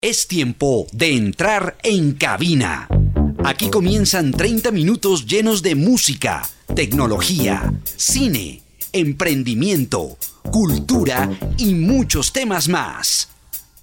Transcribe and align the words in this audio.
Es 0.00 0.28
tiempo 0.28 0.86
de 0.92 1.16
entrar 1.16 1.76
en 1.82 2.12
cabina. 2.12 2.86
Aquí 3.44 3.68
comienzan 3.68 4.30
30 4.30 4.70
minutos 4.70 5.26
llenos 5.26 5.60
de 5.60 5.74
música, 5.74 6.48
tecnología, 6.72 7.74
cine, 7.96 8.62
emprendimiento, 8.92 10.16
cultura 10.52 11.28
y 11.56 11.74
muchos 11.74 12.32
temas 12.32 12.68
más. 12.68 13.30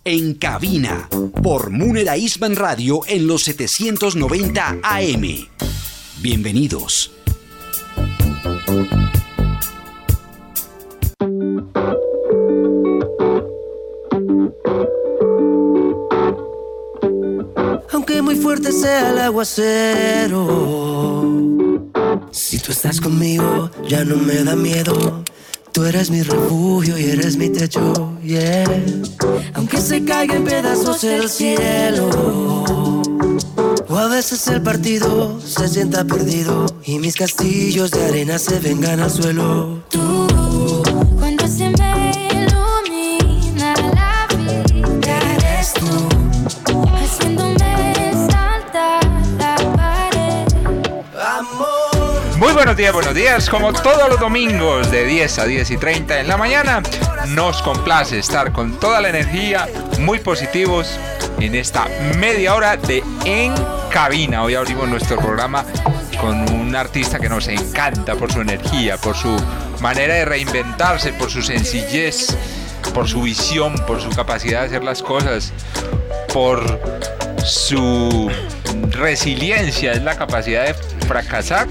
En 0.05 0.36
cabina, 0.36 1.09
por 1.43 1.70
Munera 1.70 2.16
Isman 2.16 2.55
Radio 2.55 3.02
en 3.07 3.27
los 3.27 3.43
790 3.43 4.77
AM. 4.84 5.50
Bienvenidos. 6.21 7.11
Fuerte 18.36 18.71
sea 18.71 19.10
el 19.12 19.20
aguacero. 19.20 20.46
Si 22.32 22.60
tú 22.60 22.71
estás 22.71 23.02
conmigo, 23.02 23.70
ya 23.88 24.04
no 24.04 24.16
me 24.18 24.44
da 24.44 24.56
miedo. 24.56 25.24
Tú 25.71 25.84
eres 25.84 26.10
mi 26.10 26.21
refugio 26.21 26.98
y 26.98 27.04
eres 27.04 27.36
mi 27.36 27.50
techo, 27.50 28.18
yeah. 28.24 28.64
Aunque 29.56 29.82
se 29.82 30.06
caiga 30.06 30.36
en 30.36 30.46
pedazos 30.46 31.04
el 31.04 31.30
cielo. 31.30 32.09
O 33.88 33.98
a 33.98 34.08
veces 34.08 34.47
el 34.47 34.61
partido 34.61 35.39
se 35.42 35.67
sienta 35.67 36.06
perdido 36.06 36.66
y 36.86 37.00
mis 37.00 37.16
castillos 37.16 37.92
de 37.92 38.06
arena 38.06 38.39
se 38.39 38.59
vengan 38.59 39.00
al 39.02 39.11
suelo. 39.11 39.83
Tú, 39.89 40.28
buenos 52.75 52.77
días, 52.77 52.93
buenos 52.93 53.15
días. 53.15 53.49
Como 53.49 53.71
todos 53.71 54.09
los 54.09 54.19
domingos 54.19 54.91
de 54.91 55.05
10 55.05 55.39
a 55.39 55.45
10 55.45 55.71
y 55.71 55.77
30 55.77 56.19
en 56.19 56.27
la 56.27 56.35
mañana, 56.35 56.83
nos 57.29 57.61
complace 57.61 58.19
estar 58.19 58.51
con 58.51 58.77
toda 58.81 58.99
la 58.99 59.07
energía, 59.07 59.65
muy 59.99 60.19
positivos 60.19 60.99
en 61.39 61.55
esta 61.55 61.87
media 62.17 62.53
hora 62.53 62.75
de 62.75 63.01
En 63.23 63.53
Cabina. 63.89 64.43
Hoy 64.43 64.55
abrimos 64.55 64.89
nuestro 64.89 65.17
programa 65.21 65.63
con 66.19 66.49
un 66.51 66.75
artista 66.75 67.17
que 67.17 67.29
nos 67.29 67.47
encanta 67.47 68.15
por 68.15 68.33
su 68.33 68.41
energía, 68.41 68.97
por 68.97 69.15
su 69.15 69.37
manera 69.79 70.15
de 70.15 70.25
reinventarse, 70.25 71.13
por 71.13 71.31
su 71.31 71.41
sencillez, 71.41 72.35
por 72.93 73.07
su 73.07 73.21
visión, 73.21 73.75
por 73.87 74.01
su 74.01 74.09
capacidad 74.09 74.61
de 74.61 74.65
hacer 74.67 74.83
las 74.83 75.01
cosas, 75.01 75.53
por 76.33 76.81
su 77.45 78.29
resiliencia, 78.89 79.93
es 79.93 80.01
la 80.01 80.17
capacidad 80.17 80.65
de 80.65 80.73
fracasar 81.07 81.67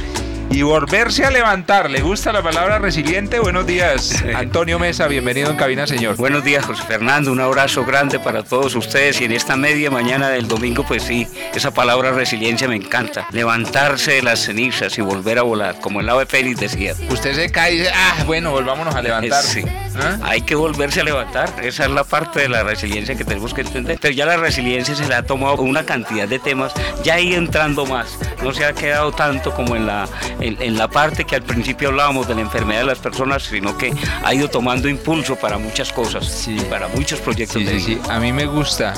y 0.55 0.63
volverse 0.63 1.25
a 1.25 1.31
levantar. 1.31 1.91
¿Le 1.91 2.01
gusta 2.01 2.33
la 2.33 2.41
palabra 2.41 2.79
resiliente? 2.79 3.41
Buenos 3.41 3.67
días, 3.67 4.23
Antonio 4.37 4.79
Mesa, 4.79 5.09
bienvenido 5.09 5.51
en 5.51 5.57
cabina, 5.57 5.87
señor. 5.87 6.17
Buenos 6.17 6.45
días, 6.45 6.65
José 6.65 6.85
Fernando, 6.85 7.33
un 7.33 7.41
abrazo 7.41 7.85
grande 7.85 8.21
para 8.21 8.45
todos 8.45 8.77
ustedes 8.77 9.21
y 9.21 9.25
en 9.25 9.33
esta 9.33 9.57
media 9.57 9.91
mañana 9.91 10.29
del 10.29 10.47
domingo, 10.47 10.85
pues 10.87 11.03
sí, 11.03 11.27
esa 11.55 11.73
palabra 11.73 12.13
resiliencia 12.13 12.69
me 12.69 12.77
encanta. 12.77 13.27
Levantarse 13.33 14.13
de 14.13 14.23
las 14.23 14.41
cenizas 14.41 14.97
y 14.97 15.03
volver 15.03 15.41
a 15.41 15.43
volar, 15.43 15.81
como 15.81 16.01
el 16.01 16.09
ave 16.09 16.25
Félix 16.25 16.61
decía. 16.61 16.95
Usted 17.11 17.35
se 17.35 17.51
cae 17.51 17.75
y 17.75 17.79
dice, 17.79 17.91
ah, 17.93 18.23
bueno, 18.25 18.53
volvámonos 18.53 18.95
a 18.95 19.03
levantar. 19.03 19.43
Sí. 19.43 19.65
¿Ah? 19.97 20.19
Hay 20.23 20.43
que 20.43 20.55
volverse 20.55 21.01
a 21.01 21.05
levantar, 21.05 21.53
esa 21.63 21.85
es 21.85 21.91
la 21.91 22.05
parte 22.05 22.41
de 22.41 22.49
la 22.49 22.63
resiliencia 22.63 23.15
que 23.15 23.25
tenemos 23.25 23.55
que 23.55 23.63
entender. 23.63 23.99
Pero 24.01 24.15
ya 24.15 24.27
la 24.27 24.37
resiliencia 24.37 24.95
se 24.95 25.07
le 25.07 25.15
ha 25.15 25.23
tomado 25.23 25.63
una 25.63 25.85
cantidad 25.85 26.29
de 26.29 26.39
temas, 26.39 26.73
ya 27.03 27.15
ahí 27.15 27.35
entrando 27.35 27.87
más, 27.87 28.19
no 28.43 28.53
se 28.53 28.65
ha 28.65 28.73
quedado 28.73 29.13
tanto 29.13 29.53
como 29.53 29.77
en 29.77 29.87
la 29.87 30.09
en, 30.41 30.77
la 30.77 30.89
parte 30.89 31.25
que 31.25 31.37
al 31.37 31.43
principio 31.43 31.89
hablábamos 31.89 32.29
de 32.29 32.35
la 32.35 32.41
enfermedad 32.41 32.81
de 32.81 32.87
las 32.87 32.99
personas, 32.99 33.43
sino 33.43 33.77
que 33.77 33.93
ha 34.23 34.35
ido 34.35 34.49
tomando 34.49 34.89
impulso 34.89 35.37
para 35.37 35.59
muchas 35.59 35.93
cosas, 35.93 36.27
sí. 36.27 36.57
para 36.69 36.89
muchos 36.89 37.21
proyectos. 37.21 37.63
Sí, 37.63 37.81
sí, 37.81 38.01
a 38.09 38.19
mí 38.19 38.33
me 38.33 38.47
gusta 38.47 38.95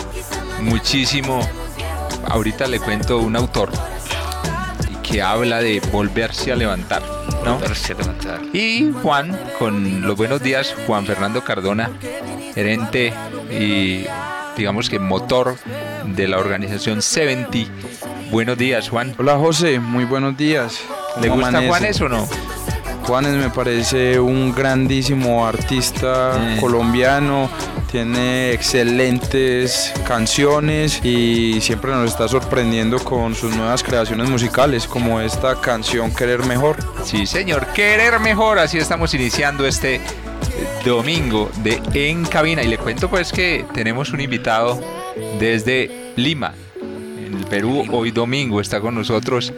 muchísimo, 0.60 1.40
ahorita 2.28 2.66
le 2.66 2.80
cuento 2.80 3.18
un 3.18 3.36
autor 3.36 3.70
que 5.16 5.22
habla 5.22 5.60
de 5.60 5.80
volverse 5.92 6.52
a 6.52 6.56
levantar. 6.56 7.02
¿no? 7.42 7.54
Volverse 7.54 7.94
a 7.94 7.96
levantar. 7.96 8.40
Y 8.52 8.92
Juan, 9.02 9.34
con 9.58 10.02
los 10.02 10.14
buenos 10.14 10.42
días, 10.42 10.74
Juan 10.86 11.06
Fernando 11.06 11.42
Cardona, 11.42 11.90
gerente 12.54 13.14
y 13.50 14.04
digamos 14.58 14.90
que 14.90 14.98
motor 14.98 15.56
de 16.04 16.28
la 16.28 16.36
organización 16.36 17.00
70. 17.00 17.50
Buenos 18.30 18.58
días, 18.58 18.90
Juan. 18.90 19.14
Hola, 19.16 19.38
José. 19.38 19.80
Muy 19.80 20.04
buenos 20.04 20.36
días. 20.36 20.80
¿Le 21.18 21.30
gusta 21.30 21.66
Juanes 21.66 21.98
o 22.02 22.10
no? 22.10 22.28
Juanes 23.04 23.36
me 23.36 23.48
parece 23.48 24.20
un 24.20 24.54
grandísimo 24.54 25.46
artista 25.46 26.58
colombiano, 26.60 27.48
tiene 27.90 28.52
excelentes 28.52 29.92
canciones 30.06 31.04
y 31.04 31.60
siempre 31.60 31.92
nos 31.92 32.10
está 32.10 32.28
sorprendiendo 32.28 32.98
con 32.98 33.34
sus 33.34 33.54
nuevas 33.54 33.82
creaciones 33.82 34.28
musicales, 34.28 34.86
como 34.86 35.20
esta 35.20 35.60
canción 35.60 36.14
Querer 36.14 36.44
Mejor. 36.44 36.76
Sí, 37.04 37.26
señor, 37.26 37.66
Querer 37.74 38.18
Mejor, 38.20 38.58
así 38.58 38.78
estamos 38.78 39.14
iniciando 39.14 39.66
este 39.66 40.00
domingo 40.84 41.50
de 41.62 41.80
En 41.94 42.24
Cabina 42.24 42.62
y 42.62 42.68
le 42.68 42.78
cuento 42.78 43.08
pues 43.08 43.32
que 43.32 43.64
tenemos 43.74 44.12
un 44.12 44.20
invitado 44.20 44.80
desde 45.38 46.12
Lima, 46.16 46.54
en 46.80 47.34
el 47.34 47.44
Perú, 47.46 47.84
hoy 47.92 48.10
domingo 48.10 48.60
está 48.60 48.80
con 48.80 48.94
nosotros 48.94 49.52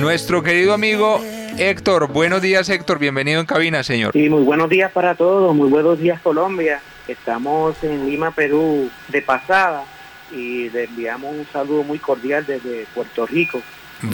nuestro 0.00 0.42
querido 0.42 0.74
amigo 0.74 1.20
Héctor. 1.58 2.10
Buenos 2.10 2.40
días, 2.40 2.68
Héctor. 2.68 2.98
Bienvenido 2.98 3.40
en 3.40 3.46
cabina, 3.46 3.82
señor. 3.82 4.12
Sí, 4.12 4.28
muy 4.28 4.42
buenos 4.42 4.70
días 4.70 4.90
para 4.90 5.14
todos. 5.14 5.54
Muy 5.54 5.68
buenos 5.68 5.98
días, 5.98 6.20
Colombia. 6.22 6.80
Estamos 7.08 7.82
en 7.82 8.06
Lima, 8.06 8.30
Perú, 8.30 8.90
de 9.08 9.22
pasada 9.22 9.84
y 10.30 10.70
le 10.70 10.84
enviamos 10.84 11.34
un 11.34 11.46
saludo 11.52 11.82
muy 11.82 11.98
cordial 11.98 12.46
desde 12.46 12.86
Puerto 12.94 13.26
Rico. 13.26 13.60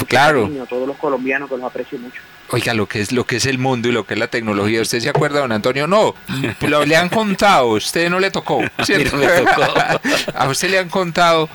claro. 0.06 0.48
a 0.62 0.66
todos 0.66 0.86
los 0.86 0.96
colombiaos 0.96 1.48
que 1.48 1.56
los 1.56 1.64
aprecio 1.64 1.98
mucho. 1.98 2.20
Oiga, 2.50 2.72
lo 2.72 2.86
que 2.86 3.00
es 3.00 3.12
lo 3.12 3.24
que 3.24 3.36
es 3.36 3.46
el 3.46 3.58
mundo 3.58 3.88
y 3.88 3.92
lo 3.92 4.06
que 4.06 4.14
es 4.14 4.20
la 4.20 4.28
tecnología. 4.28 4.80
¿Usted 4.80 5.00
se 5.00 5.08
acuerda, 5.10 5.40
don 5.40 5.52
Antonio? 5.52 5.86
No, 5.86 6.14
lo, 6.62 6.84
le 6.84 6.96
han 6.96 7.10
contado, 7.10 7.66
usted 7.68 8.08
no 8.08 8.20
le 8.20 8.30
tocó. 8.30 8.60
A 10.34 10.48
usted 10.48 10.70
le 10.70 10.78
han 10.78 10.88
contado. 10.88 11.50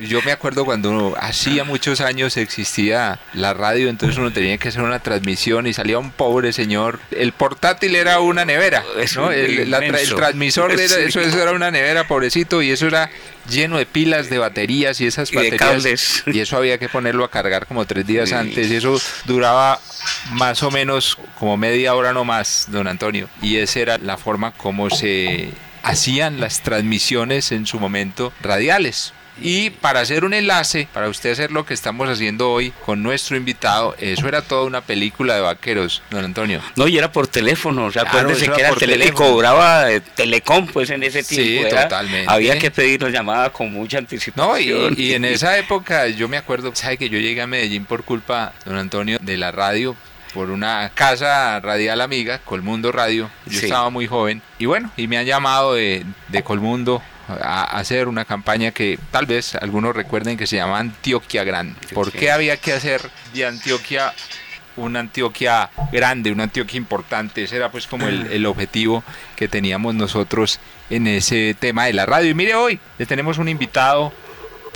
Yo 0.00 0.22
me 0.22 0.32
acuerdo 0.32 0.64
cuando 0.64 1.14
hacía 1.20 1.64
muchos 1.64 2.00
años 2.00 2.36
existía 2.38 3.20
la 3.34 3.52
radio, 3.52 3.88
entonces 3.88 4.16
uno 4.18 4.32
tenía 4.32 4.56
que 4.56 4.68
hacer 4.68 4.82
una 4.82 5.00
transmisión 5.00 5.66
y 5.66 5.74
salía 5.74 5.98
un 5.98 6.10
pobre 6.10 6.52
señor. 6.52 7.00
El 7.10 7.32
portátil 7.32 7.94
era 7.94 8.20
una 8.20 8.44
nevera, 8.44 8.82
¿no? 9.16 9.30
El, 9.30 9.70
transmisor 10.16 10.76
de 10.76 10.84
eso, 10.86 11.20
eso 11.20 11.42
era 11.42 11.52
una 11.52 11.70
nevera, 11.70 12.06
pobrecito, 12.06 12.62
y 12.62 12.70
eso 12.70 12.86
era 12.86 13.10
lleno 13.48 13.78
de 13.78 13.86
pilas 13.86 14.30
de 14.30 14.38
baterías 14.38 15.00
y 15.00 15.06
esas 15.06 15.30
baterías. 15.32 16.24
Y 16.26 16.40
eso 16.40 16.56
había 16.56 16.78
que 16.78 16.88
ponerlo 16.88 17.24
a 17.24 17.30
cargar 17.30 17.66
como 17.66 17.84
tres 17.84 18.06
días 18.06 18.32
antes. 18.32 18.70
Y 18.70 18.76
eso 18.76 19.00
duraba 19.24 19.80
más 20.30 20.62
o 20.62 20.70
menos 20.70 21.18
como 21.38 21.56
media 21.56 21.94
hora 21.94 22.12
no 22.12 22.24
más, 22.24 22.66
don 22.68 22.86
Antonio. 22.86 23.28
Y 23.42 23.56
esa 23.56 23.80
era 23.80 23.98
la 23.98 24.16
forma 24.16 24.52
como 24.52 24.90
se 24.90 25.52
hacían 25.82 26.40
las 26.40 26.62
transmisiones 26.62 27.52
en 27.52 27.66
su 27.66 27.78
momento 27.80 28.32
radiales. 28.42 29.12
Y 29.42 29.70
para 29.70 30.00
hacer 30.00 30.24
un 30.24 30.34
enlace, 30.34 30.86
para 30.92 31.08
usted 31.08 31.32
hacer 31.32 31.50
lo 31.50 31.64
que 31.64 31.72
estamos 31.72 32.08
haciendo 32.08 32.50
hoy 32.50 32.72
con 32.84 33.02
nuestro 33.02 33.36
invitado, 33.36 33.94
eso 33.98 34.28
era 34.28 34.42
toda 34.42 34.64
una 34.64 34.82
película 34.82 35.34
de 35.34 35.40
vaqueros, 35.40 36.02
don 36.10 36.24
Antonio. 36.24 36.60
No, 36.76 36.86
y 36.86 36.98
era 36.98 37.10
por 37.10 37.26
teléfono, 37.26 37.86
o 37.86 37.92
sea, 37.92 38.02
acuérdese 38.02 38.50
que 38.50 38.60
era 38.60 38.74
teléfono. 38.74 39.14
cobraba 39.14 39.90
eh, 39.90 40.00
Telecom, 40.00 40.66
pues 40.66 40.90
en 40.90 41.02
ese 41.04 41.22
tiempo. 41.22 41.70
Sí, 41.70 41.74
totalmente. 41.74 42.30
Había 42.30 42.58
que 42.58 42.70
pedir 42.70 43.02
la 43.02 43.08
llamada 43.08 43.50
con 43.50 43.72
mucha 43.72 43.98
anticipación. 43.98 44.46
No, 44.46 44.58
y, 44.58 45.14
en 45.14 45.24
esa 45.24 45.56
época 45.56 46.06
yo 46.08 46.28
me 46.28 46.36
acuerdo, 46.36 46.74
sabe 46.74 46.98
que 46.98 47.08
yo 47.08 47.18
llegué 47.18 47.40
a 47.40 47.46
Medellín 47.46 47.86
por 47.86 48.04
culpa, 48.04 48.52
don 48.66 48.76
Antonio, 48.76 49.18
de 49.22 49.36
la 49.38 49.50
radio, 49.52 49.96
por 50.32 50.50
una 50.50 50.90
casa 50.94 51.60
radial 51.60 52.00
amiga, 52.00 52.38
Colmundo 52.38 52.92
Radio. 52.92 53.30
Yo 53.46 53.60
estaba 53.60 53.90
muy 53.90 54.06
joven 54.06 54.42
y 54.58 54.66
bueno, 54.66 54.90
y 54.96 55.06
me 55.08 55.18
han 55.18 55.26
llamado 55.26 55.74
de, 55.74 56.04
de 56.28 56.42
Colmundo 56.42 57.02
a 57.28 57.78
hacer 57.78 58.08
una 58.08 58.24
campaña 58.24 58.72
que 58.72 58.98
tal 59.10 59.26
vez 59.26 59.54
algunos 59.54 59.94
recuerden 59.94 60.36
que 60.36 60.46
se 60.46 60.56
llama 60.56 60.78
Antioquia 60.78 61.44
Grande. 61.44 61.76
¿Por 61.94 62.12
qué 62.12 62.30
había 62.30 62.56
que 62.56 62.72
hacer 62.72 63.02
de 63.34 63.46
Antioquia 63.46 64.12
una 64.76 65.00
Antioquia 65.00 65.70
grande, 65.92 66.32
una 66.32 66.44
Antioquia 66.44 66.78
importante? 66.78 67.44
Ese 67.44 67.56
era 67.56 67.70
pues 67.70 67.86
como 67.86 68.08
el, 68.08 68.46
objetivo 68.46 69.04
que 69.36 69.48
teníamos 69.48 69.94
nosotros 69.94 70.60
en 70.88 71.06
ese 71.06 71.54
tema 71.58 71.86
de 71.86 71.92
la 71.92 72.06
radio. 72.06 72.30
Y 72.30 72.34
mire 72.34 72.54
hoy, 72.54 72.80
le 72.98 73.06
tenemos 73.06 73.38
un 73.38 73.48
invitado 73.48 74.12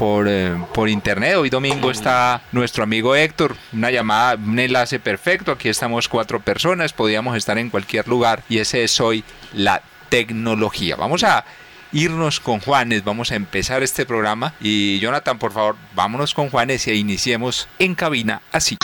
por, 0.05 0.27
eh, 0.29 0.55
por 0.75 0.91
internet. 0.91 1.37
Hoy 1.37 1.49
domingo 1.49 1.91
está 1.91 2.43
nuestro 2.53 2.85
amigo 2.85 3.17
Héctor, 3.17 3.57
una 3.73 3.91
llamada, 3.91 4.35
un 4.35 4.59
enlace 4.59 5.01
perfecto. 5.01 5.51
Aquí 5.51 5.71
estamos 5.71 6.11
cuatro 6.11 6.41
personas, 6.41 6.93
podíamos 6.93 7.35
estar 7.39 7.57
en 7.57 7.71
cualquier 7.71 8.07
lugar 8.07 8.43
y 8.51 8.59
ese 8.59 8.85
es 8.85 9.01
hoy 9.01 9.25
la 9.55 9.81
tecnología. 10.11 10.97
Vamos 10.97 11.25
a 11.25 11.47
irnos 11.91 12.39
con 12.39 12.61
Juanes. 12.61 13.03
Vamos 13.03 13.33
a 13.33 13.37
empezar 13.37 13.83
este 13.83 14.05
programa. 14.05 14.53
Y 14.61 14.99
Jonathan, 14.99 15.39
por 15.39 15.53
favor, 15.53 15.77
vámonos 15.95 16.35
con 16.35 16.51
Juanes 16.51 16.87
e 16.87 16.95
iniciemos 16.97 17.67
en 17.79 17.95
cabina 17.95 18.43
así. 18.53 18.77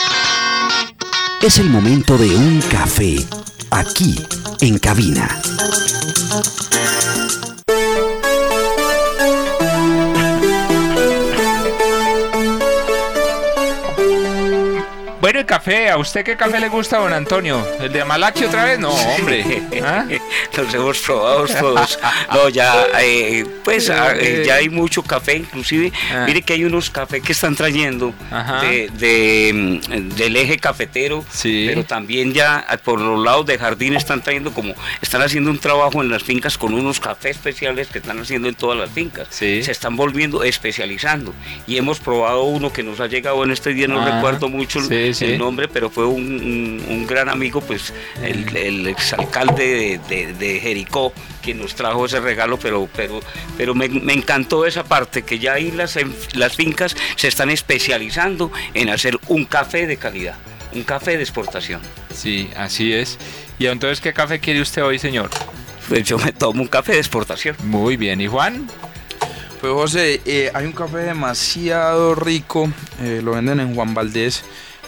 Es 1.39 1.59
el 1.59 1.69
momento 1.69 2.17
de 2.17 2.35
un 2.35 2.61
café 2.61 3.17
aquí 3.69 4.15
en 4.59 4.79
cabina. 4.79 5.39
Bueno, 15.21 15.37
el 15.37 15.45
café, 15.45 15.91
¿a 15.91 15.97
usted 15.97 16.25
qué 16.25 16.35
café 16.35 16.59
le 16.59 16.67
gusta, 16.67 16.97
don 16.97 17.13
Antonio? 17.13 17.63
¿El 17.79 17.93
de 17.93 18.01
Amalachi 18.01 18.45
otra 18.45 18.65
vez? 18.65 18.79
No, 18.79 18.89
hombre. 18.89 19.61
¿Ah? 19.83 20.03
Los 20.57 20.73
hemos 20.73 20.97
probado 20.97 21.45
todos. 21.45 21.99
No, 22.33 22.49
ya, 22.49 22.87
eh, 22.99 23.45
pues 23.63 23.91
ah, 23.91 24.15
eh, 24.17 24.41
ya 24.47 24.55
hay 24.55 24.69
mucho 24.69 25.03
café, 25.03 25.35
inclusive. 25.35 25.93
Ah. 26.11 26.23
Mire 26.25 26.41
que 26.41 26.53
hay 26.53 26.63
unos 26.63 26.89
cafés 26.89 27.21
que 27.21 27.33
están 27.33 27.55
trayendo 27.55 28.15
de, 28.97 29.51
mm, 29.53 30.09
del 30.15 30.35
eje 30.37 30.57
cafetero, 30.57 31.23
sí. 31.31 31.65
pero 31.67 31.83
también 31.83 32.33
ya 32.33 32.65
por 32.83 32.99
los 32.99 33.23
lados 33.23 33.45
de 33.45 33.59
jardín 33.59 33.95
están 33.95 34.23
trayendo 34.23 34.51
como, 34.51 34.73
están 35.03 35.21
haciendo 35.21 35.51
un 35.51 35.59
trabajo 35.59 36.01
en 36.01 36.09
las 36.09 36.23
fincas 36.23 36.57
con 36.57 36.73
unos 36.73 36.99
cafés 36.99 37.37
especiales 37.37 37.89
que 37.89 37.99
están 37.99 38.19
haciendo 38.19 38.47
en 38.47 38.55
todas 38.55 38.75
las 38.75 38.89
fincas. 38.89 39.27
Se 39.29 39.59
están 39.59 39.95
volviendo 39.95 40.43
especializando. 40.43 41.35
Y 41.67 41.77
hemos 41.77 41.99
probado 41.99 42.45
uno 42.45 42.73
que 42.73 42.81
nos 42.81 42.99
ha 42.99 43.05
llegado 43.05 43.43
en 43.43 43.51
este 43.51 43.75
día, 43.75 43.87
no 43.87 44.03
recuerdo 44.03 44.49
mucho. 44.49 44.81
Sí 44.81 45.10
el 45.21 45.37
nombre, 45.37 45.67
pero 45.67 45.89
fue 45.89 46.05
un, 46.05 47.05
gran 47.07 47.29
amigo, 47.29 47.61
pues 47.61 47.93
el, 48.23 48.87
exalcalde 48.87 49.99
de, 50.07 50.59
Jericó, 50.61 51.13
quien 51.41 51.59
nos 51.59 51.75
trajo 51.75 52.05
ese 52.05 52.19
regalo, 52.19 52.57
pero, 52.57 52.87
pero, 52.95 53.19
pero 53.57 53.75
me, 53.75 53.85
encantó 53.85 54.65
esa 54.65 54.83
parte, 54.83 55.23
que 55.23 55.39
ya 55.39 55.53
ahí 55.53 55.71
las, 55.71 55.97
las 56.33 56.55
fincas 56.55 56.95
se 57.15 57.27
están 57.27 57.49
especializando 57.49 58.51
en 58.73 58.89
hacer 58.89 59.19
un 59.27 59.45
café 59.45 59.87
de 59.87 59.97
calidad, 59.97 60.35
un 60.73 60.83
café 60.83 61.17
de 61.17 61.23
exportación. 61.23 61.81
Sí, 62.13 62.49
así 62.55 62.93
es. 62.93 63.17
¿Y 63.59 63.67
entonces 63.67 64.01
qué 64.01 64.13
café 64.13 64.39
quiere 64.39 64.61
usted 64.61 64.83
hoy, 64.83 64.99
señor? 64.99 65.29
Pues 65.87 66.03
yo 66.03 66.17
me 66.17 66.31
tomo 66.31 66.61
un 66.61 66.67
café 66.67 66.93
de 66.93 66.99
exportación. 66.99 67.55
Muy 67.63 67.97
bien, 67.97 68.21
¿y 68.21 68.27
Juan? 68.27 68.67
Pues 69.61 69.73
José, 69.73 70.21
eh, 70.25 70.49
hay 70.55 70.65
un 70.65 70.71
café 70.71 70.97
demasiado 70.97 72.15
rico, 72.15 72.71
eh, 72.99 73.21
lo 73.23 73.33
venden 73.33 73.59
en 73.59 73.75
Juan 73.75 73.93
Valdés, 73.93 74.43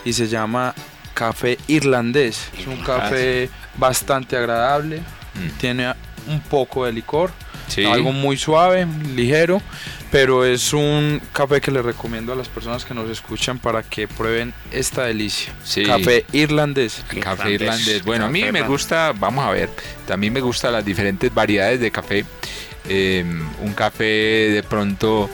y 0.05 0.13
se 0.13 0.27
llama 0.27 0.73
café 1.13 1.57
irlandés. 1.67 2.49
Es 2.57 2.67
un 2.67 2.77
café 2.77 3.49
bastante 3.77 4.37
agradable, 4.37 4.99
mm. 4.99 5.57
tiene 5.59 5.93
un 6.27 6.39
poco 6.41 6.85
de 6.85 6.93
licor, 6.93 7.31
algo 7.87 8.11
muy 8.11 8.37
suave, 8.37 8.87
ligero, 9.15 9.61
pero 10.11 10.45
es 10.45 10.73
un 10.73 11.21
café 11.31 11.59
que 11.59 11.71
le 11.71 11.81
recomiendo 11.81 12.33
a 12.33 12.35
las 12.35 12.47
personas 12.47 12.85
que 12.85 12.93
nos 12.93 13.09
escuchan 13.09 13.57
para 13.57 13.83
que 13.83 14.07
prueben 14.07 14.53
esta 14.71 15.05
delicia. 15.05 15.53
Café 15.85 16.25
irlandés. 16.31 17.03
Café 17.19 17.51
irlandés. 17.51 18.03
Bueno, 18.03 18.25
a 18.25 18.29
mí 18.29 18.43
me 18.51 18.61
gusta, 18.61 19.13
vamos 19.13 19.45
a 19.45 19.51
ver, 19.51 19.69
también 20.05 20.33
me 20.33 20.41
gustan 20.41 20.73
las 20.73 20.85
diferentes 20.85 21.33
variedades 21.33 21.79
de 21.79 21.91
café. 21.91 22.25
Em, 22.85 23.47
un 23.61 23.73
café 23.73 24.03
de 24.03 24.61
pronto 24.61 25.29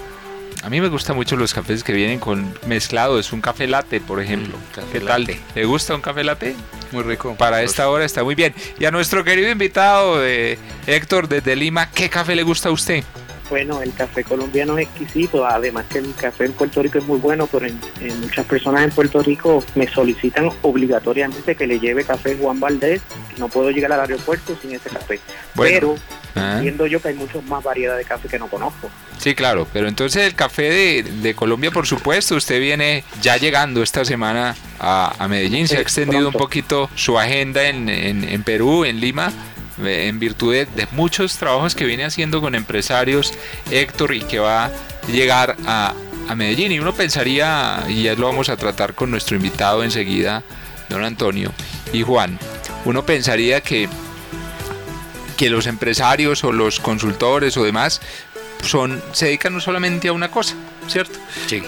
a 0.61 0.69
mí 0.69 0.81
me 0.81 0.89
gustan 0.89 1.15
mucho 1.15 1.35
los 1.37 1.53
cafés 1.53 1.83
que 1.83 1.93
vienen 1.93 2.19
con 2.19 2.53
mezclado. 2.67 3.19
Es 3.19 3.31
un 3.31 3.41
café 3.41 3.67
latte, 3.67 4.01
por 4.01 4.21
ejemplo. 4.21 4.57
Mm, 4.57 4.91
¿Qué 4.91 4.99
tal? 4.99 5.27
¿Le 5.55 5.65
gusta 5.65 5.95
un 5.95 6.01
café 6.01 6.23
latte? 6.23 6.55
Muy 6.91 7.03
rico. 7.03 7.35
Para 7.35 7.61
esta 7.63 7.89
hora 7.89 8.03
está 8.03 8.23
muy 8.23 8.35
bien. 8.35 8.53
Y 8.79 8.85
a 8.85 8.91
nuestro 8.91 9.23
querido 9.23 9.49
invitado, 9.49 10.25
eh, 10.25 10.57
Héctor, 10.87 11.27
desde 11.27 11.55
Lima, 11.55 11.89
¿qué 11.91 12.09
café 12.09 12.35
le 12.35 12.43
gusta 12.43 12.69
a 12.69 12.71
usted? 12.71 13.03
Bueno, 13.49 13.81
el 13.81 13.93
café 13.93 14.23
colombiano 14.23 14.77
es 14.77 14.87
exquisito, 14.87 15.45
además 15.45 15.85
que 15.89 15.97
el 15.97 16.13
café 16.13 16.45
en 16.45 16.53
Puerto 16.53 16.83
Rico 16.83 16.99
es 16.99 17.05
muy 17.05 17.19
bueno, 17.19 17.47
pero 17.47 17.65
en, 17.65 17.79
muchas 18.21 18.45
personas 18.45 18.83
en 18.83 18.91
Puerto 18.91 19.23
Rico 19.23 19.63
me 19.73 19.87
solicitan 19.87 20.49
obligatoriamente 20.61 21.55
que 21.55 21.65
le 21.65 21.79
lleve 21.79 22.03
café 22.03 22.37
Juan 22.39 22.59
Valdés. 22.59 23.01
No 23.37 23.47
puedo 23.47 23.71
llegar 23.71 23.91
al 23.91 24.01
aeropuerto 24.01 24.55
sin 24.61 24.73
ese 24.73 24.89
café. 24.89 25.19
pero 25.55 25.95
ah. 26.35 26.59
viendo 26.61 26.85
yo 26.85 27.01
que 27.01 27.07
hay 27.07 27.15
muchas 27.15 27.43
más 27.45 27.63
variedades 27.63 28.05
de 28.05 28.09
café 28.09 28.27
que 28.27 28.37
no 28.37 28.47
conozco. 28.47 28.89
Sí, 29.17 29.33
claro, 29.33 29.67
pero 29.73 29.87
entonces 29.87 30.27
el 30.27 30.35
café 30.35 31.03
de, 31.03 31.33
Colombia, 31.33 31.71
por 31.71 31.87
supuesto, 31.87 32.35
usted 32.35 32.59
viene 32.59 33.03
ya 33.21 33.37
llegando 33.37 33.81
esta 33.81 34.05
semana 34.05 34.55
a, 34.79 35.27
Medellín, 35.27 35.67
se 35.67 35.77
ha 35.77 35.81
extendido 35.81 36.27
un 36.27 36.33
poquito 36.33 36.89
su 36.95 37.17
agenda 37.17 37.67
en, 37.67 37.89
en 37.89 38.43
Perú, 38.43 38.85
en 38.85 38.99
Lima 38.99 39.33
en 39.83 40.19
virtud 40.19 40.53
de, 40.53 40.87
muchos 40.91 41.37
trabajos 41.37 41.75
que 41.75 41.85
viene 41.85 42.05
haciendo 42.05 42.41
con 42.41 42.55
empresarios 42.55 43.33
Héctor 43.71 44.13
y 44.13 44.21
que 44.21 44.39
va 44.39 44.65
a 44.65 44.71
llegar 45.11 45.55
a, 45.65 45.93
Medellín. 46.35 46.71
Y 46.71 46.79
uno 46.79 46.93
pensaría, 46.93 47.83
y 47.87 48.03
ya 48.03 48.13
lo 48.13 48.27
vamos 48.27 48.49
a 48.49 48.57
tratar 48.57 48.93
con 48.93 49.09
nuestro 49.09 49.35
invitado 49.35 49.83
enseguida, 49.83 50.43
don 50.87 51.03
Antonio 51.03 51.51
y 51.91 52.03
Juan, 52.03 52.37
uno 52.85 53.03
pensaría 53.03 53.61
que, 53.61 53.89
que 55.37 55.49
los 55.49 55.65
empresarios 55.65 56.43
o 56.43 56.51
los 56.51 56.79
consultores 56.79 57.57
o 57.57 57.63
demás 57.63 57.99
son, 58.63 59.01
se 59.11 59.25
dedican 59.25 59.53
no 59.53 59.59
solamente 59.59 60.07
a 60.07 60.13
una 60.13 60.29
cosa, 60.29 60.55
¿cierto? 60.87 61.19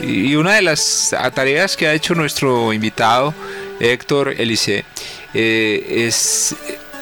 Y 0.01 0.35
una 0.35 0.53
de 0.53 0.61
las 0.61 1.15
tareas 1.33 1.77
que 1.77 1.87
ha 1.87 1.93
hecho 1.93 2.15
nuestro 2.15 2.73
invitado, 2.73 3.33
Héctor 3.79 4.35
Elice, 4.37 4.85
eh, 5.33 6.05
es 6.05 6.55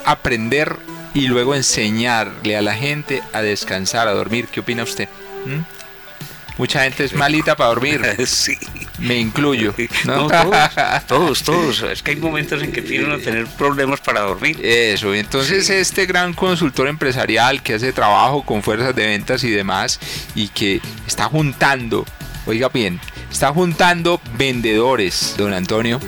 aprender 0.04 0.76
y 1.14 1.28
luego 1.28 1.54
enseñarle 1.54 2.56
a 2.56 2.62
la 2.62 2.74
gente 2.74 3.22
a 3.32 3.42
descansar, 3.42 4.08
a 4.08 4.12
dormir. 4.12 4.48
¿Qué 4.50 4.60
opina 4.60 4.82
usted? 4.82 5.08
¿Mm? 5.46 5.60
Mucha 6.60 6.82
gente 6.82 7.04
es 7.04 7.14
malita 7.14 7.56
para 7.56 7.70
dormir. 7.70 8.02
Sí. 8.26 8.58
Me 8.98 9.18
incluyo. 9.18 9.74
todos, 11.08 11.42
todos, 11.42 11.82
Es 11.82 12.02
que 12.02 12.10
hay 12.10 12.16
momentos 12.18 12.62
en 12.62 12.70
que 12.70 12.82
tienen 12.82 13.16
que 13.16 13.24
tener 13.24 13.46
problemas 13.46 14.00
para 14.00 14.20
dormir. 14.20 14.60
Eso, 14.62 15.14
entonces 15.14 15.70
este 15.70 16.04
gran 16.04 16.34
consultor 16.34 16.86
empresarial 16.86 17.62
que 17.62 17.74
hace 17.74 17.94
trabajo 17.94 18.42
con 18.42 18.62
fuerzas 18.62 18.94
de 18.94 19.06
ventas 19.06 19.42
y 19.42 19.50
demás 19.50 19.98
y 20.34 20.48
que 20.48 20.82
está 21.06 21.24
juntando, 21.24 22.04
oiga 22.44 22.68
bien, 22.68 23.00
está 23.30 23.52
juntando 23.54 24.20
vendedores, 24.36 25.34
don 25.38 25.54
Antonio, 25.54 25.98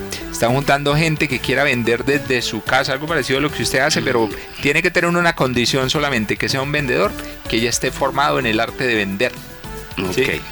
está 0.43 0.53
juntando 0.53 0.97
gente 0.97 1.29
que 1.29 1.39
quiera 1.39 1.63
vender 1.63 2.05
desde 2.05 2.43
su 2.43 2.65
casa, 2.65 2.93
algo 2.93 3.07
parecido 3.07 3.39
a 3.39 3.43
lo 3.43 3.53
que 3.53 3.63
usted 3.63 3.79
hace, 3.79 4.03
pero 4.03 4.29
tiene 4.61 4.83
que 4.83 4.91
tener 4.91 5.09
una 5.09 5.37
condición 5.37 5.89
solamente, 5.89 6.37
que 6.37 6.49
sea 6.49 6.63
un 6.63 6.73
vendedor, 6.73 7.13
que 7.49 7.61
ya 7.61 7.71
esté 7.71 7.93
formado 7.93 8.41
en 8.41 8.47
el 8.47 8.59
arte 8.59 8.83
de 8.83 8.97
vender. 8.97 9.31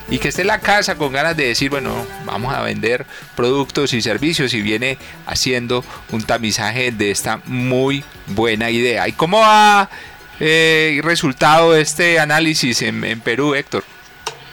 Y 0.08 0.18
que 0.20 0.28
esté 0.28 0.42
en 0.42 0.46
la 0.46 0.60
casa 0.60 0.94
con 0.94 1.12
ganas 1.12 1.36
de 1.36 1.48
decir, 1.48 1.70
bueno, 1.70 2.06
vamos 2.24 2.54
a 2.54 2.62
vender 2.62 3.04
productos 3.34 3.92
y 3.92 4.00
servicios 4.00 4.54
y 4.54 4.62
viene 4.62 4.96
haciendo 5.26 5.84
un 6.12 6.22
tamizaje 6.22 6.92
de 6.92 7.10
esta 7.10 7.40
muy 7.46 8.04
buena 8.28 8.70
idea. 8.70 9.08
¿Y 9.08 9.12
cómo 9.12 9.40
ha 9.42 9.90
eh, 10.38 11.00
resultado 11.02 11.74
este 11.74 12.20
análisis 12.20 12.80
en, 12.82 13.02
en 13.02 13.20
Perú, 13.20 13.56
Héctor? 13.56 13.82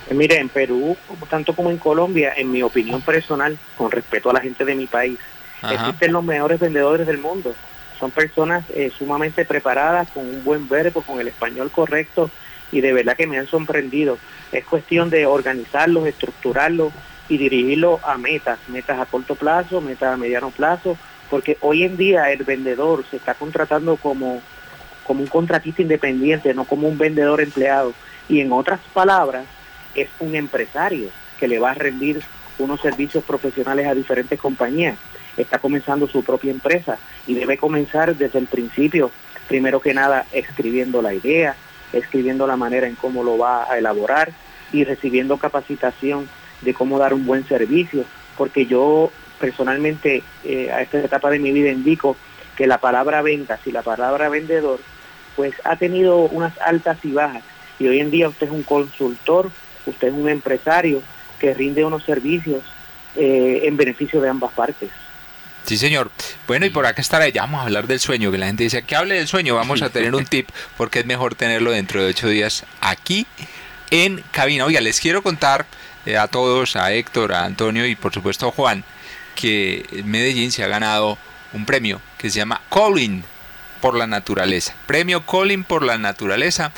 Eh, 0.09 0.13
mire, 0.13 0.39
en 0.39 0.49
Perú, 0.49 0.95
tanto 1.29 1.53
como 1.53 1.69
en 1.69 1.77
Colombia, 1.77 2.33
en 2.35 2.51
mi 2.51 2.61
opinión 2.61 3.01
personal, 3.01 3.57
con 3.77 3.91
respeto 3.91 4.29
a 4.29 4.33
la 4.33 4.39
gente 4.39 4.63
de 4.63 4.75
mi 4.75 4.87
país, 4.87 5.17
existen 5.63 6.13
los 6.13 6.23
mejores 6.23 6.59
vendedores 6.59 7.07
del 7.07 7.17
mundo. 7.17 7.55
Son 7.99 8.11
personas 8.11 8.63
eh, 8.69 8.91
sumamente 8.95 9.45
preparadas, 9.45 10.09
con 10.11 10.25
un 10.25 10.43
buen 10.43 10.69
verbo, 10.69 11.01
con 11.01 11.19
el 11.19 11.27
español 11.27 11.71
correcto, 11.71 12.29
y 12.71 12.81
de 12.81 12.93
verdad 12.93 13.15
que 13.15 13.27
me 13.27 13.39
han 13.39 13.47
sorprendido. 13.47 14.17
Es 14.51 14.65
cuestión 14.65 15.09
de 15.09 15.25
organizarlos, 15.25 16.07
estructurarlos 16.07 16.93
y 17.29 17.37
dirigirlos 17.37 17.99
a 18.03 18.17
metas, 18.17 18.59
metas 18.67 18.99
a 18.99 19.05
corto 19.05 19.35
plazo, 19.35 19.81
metas 19.81 20.13
a 20.13 20.17
mediano 20.17 20.51
plazo, 20.51 20.97
porque 21.29 21.57
hoy 21.61 21.83
en 21.83 21.97
día 21.97 22.31
el 22.31 22.43
vendedor 22.43 23.03
se 23.09 23.17
está 23.17 23.33
contratando 23.33 23.97
como, 23.97 24.41
como 25.03 25.21
un 25.21 25.27
contratista 25.27 25.81
independiente, 25.81 26.53
no 26.53 26.65
como 26.65 26.87
un 26.87 26.97
vendedor 26.97 27.41
empleado. 27.41 27.93
Y 28.29 28.41
en 28.41 28.51
otras 28.51 28.79
palabras, 28.93 29.45
es 29.95 30.09
un 30.19 30.35
empresario 30.35 31.09
que 31.39 31.47
le 31.47 31.59
va 31.59 31.71
a 31.71 31.75
rendir 31.75 32.21
unos 32.59 32.81
servicios 32.81 33.23
profesionales 33.23 33.87
a 33.87 33.95
diferentes 33.95 34.39
compañías. 34.39 34.97
Está 35.37 35.59
comenzando 35.59 36.07
su 36.07 36.23
propia 36.23 36.51
empresa 36.51 36.97
y 37.25 37.35
debe 37.35 37.57
comenzar 37.57 38.15
desde 38.15 38.39
el 38.39 38.47
principio, 38.47 39.11
primero 39.47 39.79
que 39.79 39.93
nada, 39.93 40.25
escribiendo 40.31 41.01
la 41.01 41.13
idea, 41.13 41.55
escribiendo 41.93 42.47
la 42.47 42.57
manera 42.57 42.87
en 42.87 42.95
cómo 42.95 43.23
lo 43.23 43.37
va 43.37 43.71
a 43.71 43.77
elaborar 43.77 44.31
y 44.73 44.83
recibiendo 44.83 45.37
capacitación 45.37 46.27
de 46.61 46.73
cómo 46.73 46.97
dar 46.97 47.13
un 47.13 47.25
buen 47.25 47.47
servicio, 47.47 48.03
porque 48.35 48.65
yo 48.65 49.11
personalmente 49.39 50.23
eh, 50.43 50.71
a 50.71 50.81
esta 50.81 50.99
etapa 50.99 51.29
de 51.29 51.39
mi 51.39 51.51
vida 51.51 51.71
indico 51.71 52.17
que 52.55 52.65
la 52.65 52.79
palabra 52.79 53.21
ventas 53.21 53.59
y 53.65 53.71
la 53.71 53.83
palabra 53.83 54.29
vendedor 54.29 54.79
pues 55.35 55.53
ha 55.63 55.75
tenido 55.75 56.21
unas 56.21 56.59
altas 56.59 56.97
y 57.03 57.11
bajas 57.11 57.43
y 57.77 57.87
hoy 57.87 57.99
en 57.99 58.09
día 58.09 58.27
usted 58.27 58.47
es 58.47 58.51
un 58.51 58.63
consultor 58.63 59.51
usted 59.85 60.07
es 60.07 60.13
un 60.15 60.27
empresario 60.27 61.03
que 61.39 61.53
rinde 61.53 61.85
unos 61.85 62.03
servicios 62.03 62.63
eh, 63.15 63.61
en 63.63 63.77
beneficio 63.77 64.21
de 64.21 64.29
ambas 64.29 64.51
partes. 64.53 64.89
Sí, 65.67 65.75
señor. 65.75 66.11
Bueno, 66.47 66.65
y 66.65 66.69
por 66.69 66.85
acá 66.85 67.01
estará, 67.01 67.27
ya 67.27 67.41
vamos 67.41 67.59
a 67.59 67.63
hablar 67.63 67.87
del 67.87 67.99
sueño, 67.99 68.31
que 68.31 68.37
la 68.37 68.45
gente 68.45 68.63
dice 68.63 68.83
que 68.83 68.95
hable 68.95 69.15
del 69.15 69.27
sueño, 69.27 69.53
vamos 69.53 69.81
a 69.81 69.89
tener 69.89 70.15
un 70.15 70.25
tip, 70.29 70.47
porque 70.77 70.99
es 70.99 71.05
mejor 71.05 71.35
tenerlo 71.35 71.71
dentro 71.71 72.01
de 72.01 72.09
ocho 72.09 72.29
días 72.29 72.63
aquí 72.79 73.27
en 73.91 74.23
cabina. 74.31 74.63
Oiga, 74.63 74.79
les 74.79 75.01
quiero 75.01 75.21
contar 75.21 75.65
eh, 76.05 76.15
a 76.15 76.29
todos, 76.29 76.77
a 76.77 76.93
Héctor, 76.93 77.33
a 77.33 77.43
Antonio 77.43 77.85
y 77.85 77.97
por 77.97 78.13
supuesto 78.13 78.47
a 78.47 78.51
Juan, 78.53 78.85
que 79.35 79.85
Medellín 80.05 80.53
se 80.53 80.63
ha 80.63 80.69
ganado 80.69 81.17
un 81.51 81.65
premio 81.65 81.99
que 82.17 82.29
se 82.29 82.37
llama 82.37 82.61
Colin 82.69 83.25
por 83.81 83.93
la 83.93 84.07
naturaleza. 84.07 84.73
Premio 84.85 85.25
Colin 85.25 85.65
por 85.65 85.83
la 85.83 85.97
naturaleza. 85.97 86.71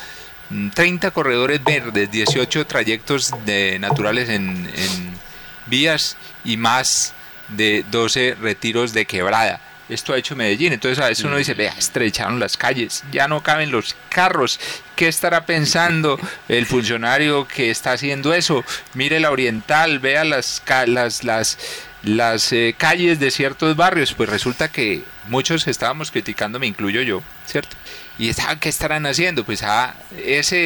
30 0.74 1.10
mm, 1.10 1.12
corredores 1.12 1.64
verdes, 1.64 2.10
18 2.10 2.66
trayectos 2.66 3.36
de 3.46 3.78
naturales 3.78 4.30
en, 4.30 4.68
en 4.76 5.14
vías 5.68 6.18
y 6.44 6.58
más 6.58 7.14
de 7.56 7.86
12 7.90 8.36
retiros 8.40 8.94
de 8.94 9.06
quebrada. 9.06 9.62
Esto 9.90 10.14
ha 10.14 10.18
hecho 10.18 10.36
Medellín. 10.36 10.72
Entonces 10.72 11.04
a 11.04 11.08
veces 11.08 11.26
uno 11.26 11.38
dice, 11.38 11.56
vea, 11.56 11.74
estrecharon 11.78 12.40
las 12.40 12.58
calles, 12.58 13.04
ya 13.12 13.28
no 13.28 13.42
caben 13.42 13.72
los 13.72 13.96
carros. 14.10 14.60
¿Qué 14.96 15.08
estará 15.08 15.46
pensando 15.46 16.20
el 16.48 16.66
funcionario 16.66 17.48
que 17.48 17.72
está 17.72 17.94
haciendo 17.94 18.34
eso? 18.34 18.64
Mire 18.94 19.20
la 19.20 19.32
oriental, 19.32 20.00
vea 20.00 20.24
las, 20.24 20.62
las, 20.86 21.24
las, 21.24 21.58
las 22.04 22.54
eh, 22.54 22.76
calles 22.78 23.20
de 23.20 23.32
ciertos 23.32 23.76
barrios. 23.76 24.14
Pues 24.14 24.30
resulta 24.30 24.72
que 24.72 25.04
muchos 25.28 25.68
estábamos 25.68 26.12
criticando, 26.12 26.60
me 26.60 26.68
incluyo 26.68 27.02
yo, 27.02 27.24
¿cierto? 27.48 27.76
¿Y 28.20 28.34
qué 28.60 28.68
estarán 28.68 29.06
haciendo? 29.06 29.46
Pues 29.46 29.64
ah, 29.64 29.96
esa 30.26 30.58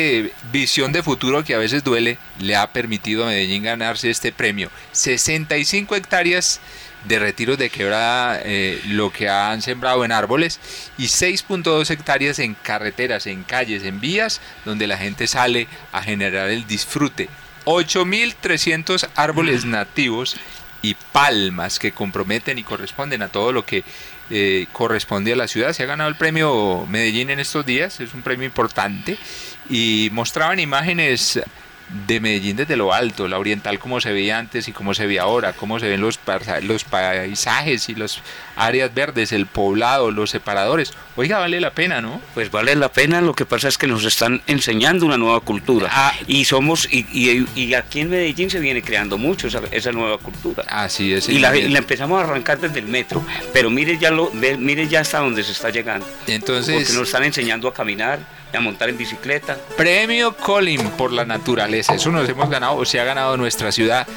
visión 0.52 0.92
de 0.92 1.04
futuro 1.04 1.44
que 1.44 1.54
a 1.54 1.60
veces 1.60 1.84
duele 1.84 2.18
le 2.40 2.56
ha 2.56 2.74
permitido 2.74 3.24
a 3.24 3.28
Medellín 3.28 3.62
ganarse 3.62 4.10
este 4.10 4.32
premio. 4.32 4.72
65 4.92 5.96
hectáreas 5.96 6.60
de 7.06 7.20
retiros 7.20 7.60
de 7.60 7.70
quebrada 7.70 8.42
eh, 8.44 8.82
lo 8.88 9.12
que 9.12 9.30
han 9.30 9.62
sembrado 9.62 10.04
en 10.04 10.12
árboles 10.12 10.60
y 10.98 11.04
6.2 11.04 11.92
hectáreas 11.92 12.40
en 12.40 12.56
carreteras, 12.56 13.28
en 13.28 13.44
calles, 13.44 13.84
en 13.84 14.00
vías 14.00 14.42
donde 14.66 14.88
la 14.88 14.98
gente 14.98 15.28
sale 15.28 15.68
a 15.92 16.02
generar 16.02 16.50
el 16.50 16.66
disfrute. 16.66 17.30
8.300 17.66 19.10
árboles 19.16 19.64
nativos 19.64 20.38
y 20.84 20.96
palmas 21.14 21.80
que 21.80 21.94
comprometen 21.94 22.60
y 22.60 22.64
corresponden 22.64 23.24
a 23.24 23.30
todo 23.30 23.52
lo 23.52 23.66
que 23.66 23.84
eh, 24.30 24.68
corresponde 24.72 25.34
a 25.34 25.36
la 25.36 25.48
ciudad. 25.48 25.74
Se 25.74 25.84
ha 25.84 25.88
ganado 25.88 26.10
el 26.10 26.16
premio 26.16 26.86
Medellín 26.88 27.32
en 27.32 27.40
estos 27.40 27.66
días, 27.66 28.00
es 28.02 28.14
un 28.14 28.22
premio 28.22 28.46
importante 28.46 29.18
y 29.70 30.10
mostraban 30.12 30.60
imágenes 30.60 31.42
de 32.08 32.20
Medellín 32.20 32.58
desde 32.58 32.76
lo 32.76 32.94
alto, 32.94 33.28
la 33.28 33.40
oriental 33.40 33.80
como 33.80 34.02
se 34.02 34.12
veía 34.12 34.38
antes 34.38 34.68
y 34.68 34.74
como 34.74 34.94
se 34.94 35.08
ve 35.08 35.20
ahora, 35.20 35.54
cómo 35.54 35.80
se 35.80 35.88
ven 35.88 36.02
los, 36.02 36.20
los 36.64 36.84
paisajes 36.84 37.88
y 37.90 37.96
las 37.96 38.20
áreas 38.56 38.94
verdes, 38.94 39.32
el 39.32 39.46
poblado, 39.46 40.12
los 40.12 40.30
separadores. 40.30 40.94
Oiga, 41.16 41.40
vale 41.40 41.60
la 41.60 41.72
pena, 41.72 42.02
¿no? 42.02 42.22
Pues 42.34 42.52
vale 42.52 42.76
la 42.76 42.92
pena, 42.92 43.22
lo 43.22 43.34
que 43.34 43.46
pasa 43.46 43.68
es 43.68 43.78
que 43.78 43.88
nos 43.88 44.04
están 44.06 44.42
enseñando 44.48 45.06
una 45.06 45.18
nueva 45.18 45.40
cultura. 45.42 45.90
Ah. 45.92 46.14
y 46.28 46.46
somos, 46.46 46.88
y, 46.92 47.06
y, 47.56 47.74
aquí 47.74 48.02
en 48.02 48.10
Medellín 48.10 48.50
se 48.50 48.60
viene 48.60 48.82
creando 48.82 49.18
mucho 49.18 49.48
esa, 49.48 49.92
nueva 49.92 50.18
cultura. 50.18 50.64
Así 50.68 51.14
es. 51.14 51.30
Y 51.30 51.40
la, 51.40 51.56
empezamos 51.56 52.22
a 52.22 52.24
arrancar 52.24 52.60
desde 52.60 52.80
el 52.80 52.88
metro, 52.88 53.24
pero 53.52 53.70
mire 53.70 53.98
ya, 53.98 54.12
lo, 54.12 54.32
mire 54.32 54.88
ya 54.88 55.02
hasta 55.02 55.20
dónde 55.20 55.44
se 55.44 55.52
está 55.52 55.70
llegando. 55.70 56.06
Entonces... 56.28 56.76
Porque 56.76 56.94
nos 56.94 57.08
están 57.08 57.24
enseñando 57.24 57.68
a 57.68 57.74
caminar, 57.74 58.20
a 58.54 58.60
montar 58.60 58.90
en 58.90 58.98
bicicleta. 58.98 59.58
Premio 59.78 60.36
Colin 60.36 60.82
por 60.92 61.12
la 61.12 61.26
naturaleza. 61.26 61.94
Eso 61.94 62.12
nos 62.12 62.28
hemos 62.28 62.50
ganado, 62.50 62.76
o 62.76 62.86
se 62.86 63.00
ha 63.00 63.04
ganado 63.04 63.38
nuestra 63.38 63.72
ciudad. 63.72 64.08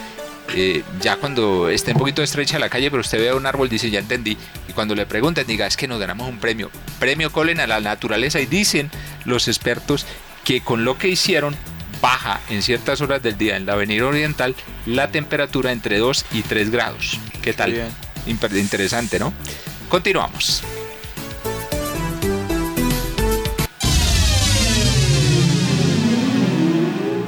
Eh, 0.54 0.82
ya 1.00 1.16
cuando 1.16 1.68
esté 1.68 1.92
un 1.92 1.98
poquito 1.98 2.22
estrecha 2.22 2.58
la 2.58 2.68
calle, 2.68 2.90
pero 2.90 3.00
usted 3.00 3.18
ve 3.18 3.32
un 3.34 3.46
árbol, 3.46 3.68
dice, 3.68 3.90
ya 3.90 3.98
entendí. 3.98 4.36
Y 4.68 4.72
cuando 4.72 4.94
le 4.94 5.06
preguntan, 5.06 5.46
diga, 5.46 5.66
es 5.66 5.76
que 5.76 5.88
nos 5.88 5.98
ganamos 5.98 6.28
un 6.28 6.38
premio. 6.38 6.70
Premio 6.98 7.30
Colin 7.32 7.60
a 7.60 7.66
la 7.66 7.80
naturaleza. 7.80 8.40
Y 8.40 8.46
dicen 8.46 8.90
los 9.24 9.48
expertos 9.48 10.06
que 10.44 10.60
con 10.60 10.84
lo 10.84 10.98
que 10.98 11.08
hicieron, 11.08 11.56
baja 12.00 12.40
en 12.50 12.62
ciertas 12.62 13.00
horas 13.00 13.22
del 13.22 13.38
día 13.38 13.56
en 13.56 13.66
la 13.66 13.72
avenida 13.72 14.06
oriental 14.06 14.54
la 14.84 15.10
temperatura 15.10 15.72
entre 15.72 15.98
2 15.98 16.26
y 16.32 16.42
3 16.42 16.70
grados. 16.70 17.18
¿Qué 17.42 17.52
tal? 17.52 17.90
Interesante, 18.26 19.18
¿no? 19.18 19.32
Continuamos. 19.88 20.62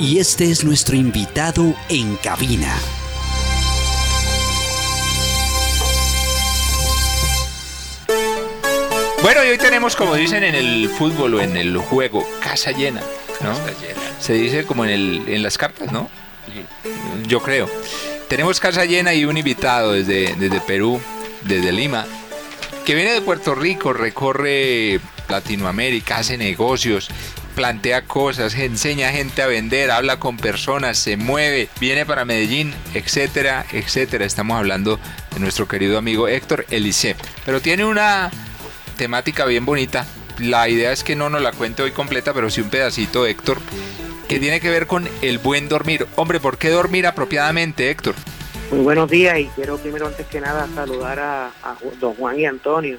y 0.01 0.19
este 0.19 0.51
es 0.51 0.65
nuestro 0.65 0.97
invitado 0.97 1.75
en 1.89 2.17
cabina. 2.17 2.75
Bueno, 9.23 9.45
y 9.45 9.49
hoy 9.49 9.59
tenemos, 9.59 9.97
como 9.97 10.15
dicen 10.15 10.45
en 10.45 10.55
el 10.55 10.89
fútbol 10.89 11.35
o 11.35 11.41
en 11.41 11.57
el 11.57 11.77
juego, 11.77 12.27
casa 12.41 12.71
llena. 12.71 13.01
¿no? 13.41 13.55
Se 14.21 14.33
dice 14.33 14.65
como 14.65 14.85
en, 14.85 14.91
el, 14.91 15.25
en 15.29 15.43
las 15.43 15.59
cartas, 15.59 15.93
¿no? 15.93 16.09
Yo 17.27 17.43
creo. 17.43 17.69
Tenemos 18.29 18.61
casa 18.61 18.85
llena 18.85 19.15
y 19.15 19.25
un 19.25 19.37
invitado 19.37 19.93
desde, 19.93 20.35
desde 20.37 20.61
Perú, 20.61 21.01
desde 21.43 21.73
Lima, 21.73 22.07
que 22.85 22.95
viene 22.95 23.13
de 23.13 23.21
Puerto 23.21 23.55
Rico, 23.55 23.93
recorre 23.93 25.01
Latinoamérica, 25.29 26.19
hace 26.19 26.37
negocios 26.39 27.11
plantea 27.59 28.03
cosas, 28.03 28.55
enseña 28.55 29.09
a 29.09 29.13
gente 29.13 29.43
a 29.43 29.49
vender, 29.49 29.91
habla 29.91 30.21
con 30.21 30.37
personas, 30.37 30.97
se 30.97 31.17
mueve, 31.17 31.69
viene 31.81 32.07
para 32.07 32.25
Medellín, 32.25 32.73
etcétera, 32.95 33.67
etcétera. 33.73 34.25
Estamos 34.25 34.57
hablando 34.57 35.01
de 35.35 35.41
nuestro 35.41 35.67
querido 35.67 35.99
amigo 35.99 36.29
Héctor 36.29 36.67
Elisé. 36.71 37.17
Pero 37.45 37.61
tiene 37.61 37.85
una 37.85 38.31
temática 38.99 39.47
bien 39.47 39.65
bonita. 39.65 40.07
La 40.39 40.69
idea 40.69 40.93
es 40.93 41.03
que 41.03 41.17
no 41.17 41.31
nos 41.31 41.41
la 41.41 41.53
cuente 41.53 41.83
hoy 41.83 41.93
completa, 41.93 42.35
pero 42.35 42.51
sí 42.51 42.61
un 42.61 42.69
pedacito, 42.69 43.25
Héctor, 43.25 43.59
que 44.29 44.39
tiene 44.39 44.61
que 44.61 44.69
ver 44.69 44.87
con 44.87 45.09
el 45.23 45.39
buen 45.39 45.71
dormir. 45.71 46.07
Hombre, 46.17 46.39
¿por 46.39 46.59
qué 46.59 46.69
dormir 46.69 47.07
apropiadamente, 47.07 47.91
Héctor? 47.91 48.15
Muy 48.71 48.81
buenos 48.81 49.09
días 49.09 49.39
y 49.39 49.47
quiero 49.57 49.79
primero 49.79 50.07
antes 50.07 50.27
que 50.27 50.43
nada 50.43 50.69
saludar 50.75 51.19
a, 51.19 51.47
a 51.63 51.77
don 51.99 52.15
Juan 52.15 52.39
y 52.39 52.45
Antonio, 52.45 52.99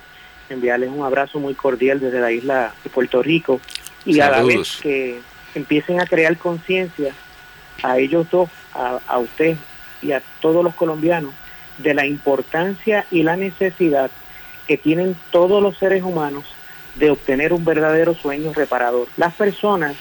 enviarles 0.49 0.89
un 0.89 1.05
abrazo 1.05 1.39
muy 1.39 1.53
cordial 1.53 1.99
desde 1.99 2.19
la 2.19 2.31
isla 2.31 2.73
de 2.83 2.89
Puerto 2.89 3.21
Rico 3.21 3.61
y 4.03 4.19
a 4.19 4.31
la 4.31 4.41
vez 4.41 4.79
que 4.81 5.19
empiecen 5.53 6.01
a 6.01 6.07
crear 6.07 6.35
conciencia 6.37 7.13
a 7.83 7.97
ellos 7.97 8.27
dos, 8.31 8.49
a, 8.73 9.17
usted 9.19 9.57
y 10.01 10.11
a 10.11 10.21
todos 10.41 10.63
los 10.63 10.73
colombianos, 10.75 11.33
de 11.77 11.93
la 11.93 12.05
importancia 12.05 13.05
y 13.11 13.23
la 13.23 13.35
necesidad 13.37 14.11
que 14.69 14.77
tienen 14.77 15.15
todos 15.31 15.63
los 15.63 15.79
seres 15.79 16.03
humanos 16.03 16.45
de 16.93 17.09
obtener 17.09 17.53
un 17.53 17.65
verdadero 17.65 18.13
sueño 18.13 18.53
reparador. 18.53 19.07
Las 19.17 19.33
personas 19.33 19.95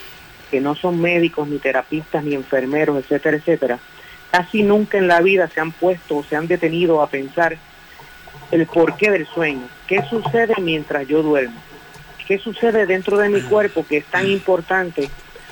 que 0.51 0.61
no 0.61 0.75
son 0.75 1.01
médicos, 1.01 1.49
ni 1.49 1.57
terapistas, 1.57 2.23
ni 2.23 2.35
enfermeros, 2.35 2.99
etcétera, 2.99 3.39
etcétera, 3.39 3.79
casi 4.31 4.63
nunca 4.63 4.99
en 4.99 5.09
la 5.09 5.23
vida 5.23 5.49
se 5.49 5.61
han 5.61 5.73
puesto 5.73 6.19
o 6.19 6.23
se 6.23 6.37
han 6.37 6.49
detenido 6.49 7.01
a 7.01 7.09
pensar 7.09 7.57
el 8.51 8.67
porqué 8.67 9.11
del 9.11 9.27
sueño. 9.27 9.67
¿Qué 9.87 10.03
sucede 10.03 10.53
mientras 10.61 11.09
yo 11.09 11.23
duermo? 11.23 11.59
¿Qué 12.27 12.37
sucede 12.37 12.85
dentro 12.85 13.17
de 13.17 13.31
mi 13.31 13.41
cuerpo 13.41 13.87
que 13.89 13.97
es 13.97 14.05
tan 14.05 14.29
importante 14.29 15.09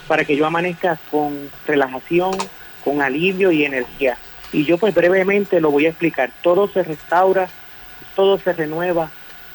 para 0.07 0.27
que 0.27 0.37
yo 0.37 0.45
amanezca 0.45 0.99
con 1.11 1.49
relajación, 1.67 2.33
con 2.85 3.01
alivio 3.01 3.51
y 3.51 3.65
energía? 3.65 4.19
Y 4.53 4.67
yo 4.67 4.77
pues 4.77 4.95
brevemente 4.95 5.59
lo 5.63 5.71
voy 5.71 5.87
a 5.87 5.89
explicar. 5.89 6.31
Todo 6.43 6.69
se 6.69 6.83
restaura, 6.83 7.49
todo 8.17 8.39
se 8.39 8.53
renueva, 8.53 9.11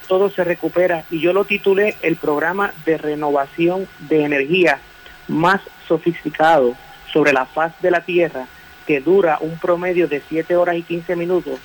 todo 0.08 0.30
se 0.30 0.44
recupera 0.46 1.03
y 1.10 1.20
yo 1.20 1.34
lo 1.34 1.44
titulé 1.44 1.98
el 2.01 2.15
programa 2.15 2.74
de 2.86 2.98
renovación 2.98 3.88
de 4.00 4.24
energía 4.24 4.80
más 5.27 5.62
sofisticado 5.88 6.75
sobre 7.12 7.34
la 7.34 7.46
faz 7.46 7.74
de 7.82 7.91
la 7.91 8.06
Tierra 8.06 8.48
que 8.88 9.01
dura 9.01 9.38
un 9.41 9.58
promedio 9.58 10.08
de 10.08 10.22
7 10.30 10.56
horas 10.56 10.75
y 10.75 10.84
15 10.84 11.15
minutos 11.15 11.60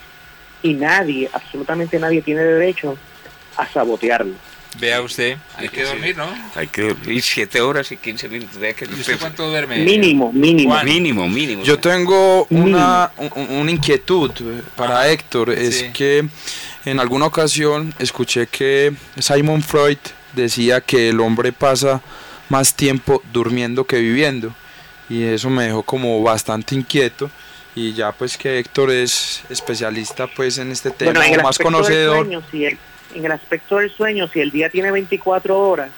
y 0.63 0.75
nadie, 0.75 1.31
absolutamente 1.33 1.99
nadie 1.99 2.23
tiene 2.23 2.43
derecho 2.43 2.97
a 3.57 3.67
sabotearlo. 3.67 4.35
Vea 4.79 5.01
usted, 5.01 5.39
hay 5.57 5.69
que 5.69 5.85
dormir, 5.85 6.17
¿no? 6.17 6.29
Hay 6.55 6.67
que 6.67 6.83
dormir 6.83 7.23
7 7.23 7.61
horas 7.61 7.91
y 7.93 7.97
15 7.97 8.29
minutos. 8.29 8.59
Vea 8.59 8.75
que 8.75 8.85
¿Y 8.85 9.01
usted 9.01 9.19
cuánto 9.19 9.49
duerme? 9.49 9.79
Mínimo, 9.79 10.33
mínimo. 10.33 10.83
Mínimo, 10.85 11.29
mínimo. 11.29 11.63
Yo 11.63 11.79
tengo 11.79 12.47
una, 12.51 13.11
una 13.35 13.71
inquietud 13.71 14.31
para 14.75 15.09
Héctor, 15.09 15.51
es 15.51 15.85
que 15.95 16.27
en 16.85 17.01
alguna 17.01 17.27
ocasión 17.27 17.95
escuché 17.99 18.47
que 18.47 18.93
Simon 19.19 19.63
Freud 19.63 19.99
decía 20.35 20.81
que 20.81 21.09
el 21.09 21.21
hombre 21.21 21.53
pasa 21.53 22.03
más 22.49 22.75
tiempo 22.75 23.23
durmiendo 23.33 23.85
que 23.85 23.99
viviendo 23.99 24.55
y 25.09 25.23
eso 25.23 25.51
me 25.51 25.65
dejó 25.65 25.83
como 25.83 26.23
bastante 26.23 26.75
inquieto 26.75 27.31
y 27.75 27.93
ya 27.93 28.13
pues 28.13 28.37
que 28.37 28.59
Héctor 28.59 28.91
es 28.91 29.43
especialista 29.51 30.27
pues 30.29 30.59
en 30.59 30.71
este 30.71 30.91
tema, 30.91 31.21
más 31.43 31.59
conocedor 31.59 32.29
en 33.15 33.25
el 33.25 33.33
aspecto 33.33 33.77
del 33.79 33.91
sueño, 33.91 34.29
si 34.29 34.41
el 34.41 34.51
día 34.51 34.71
tiene 34.71 34.91
24 34.91 35.59
horas, 35.59 35.91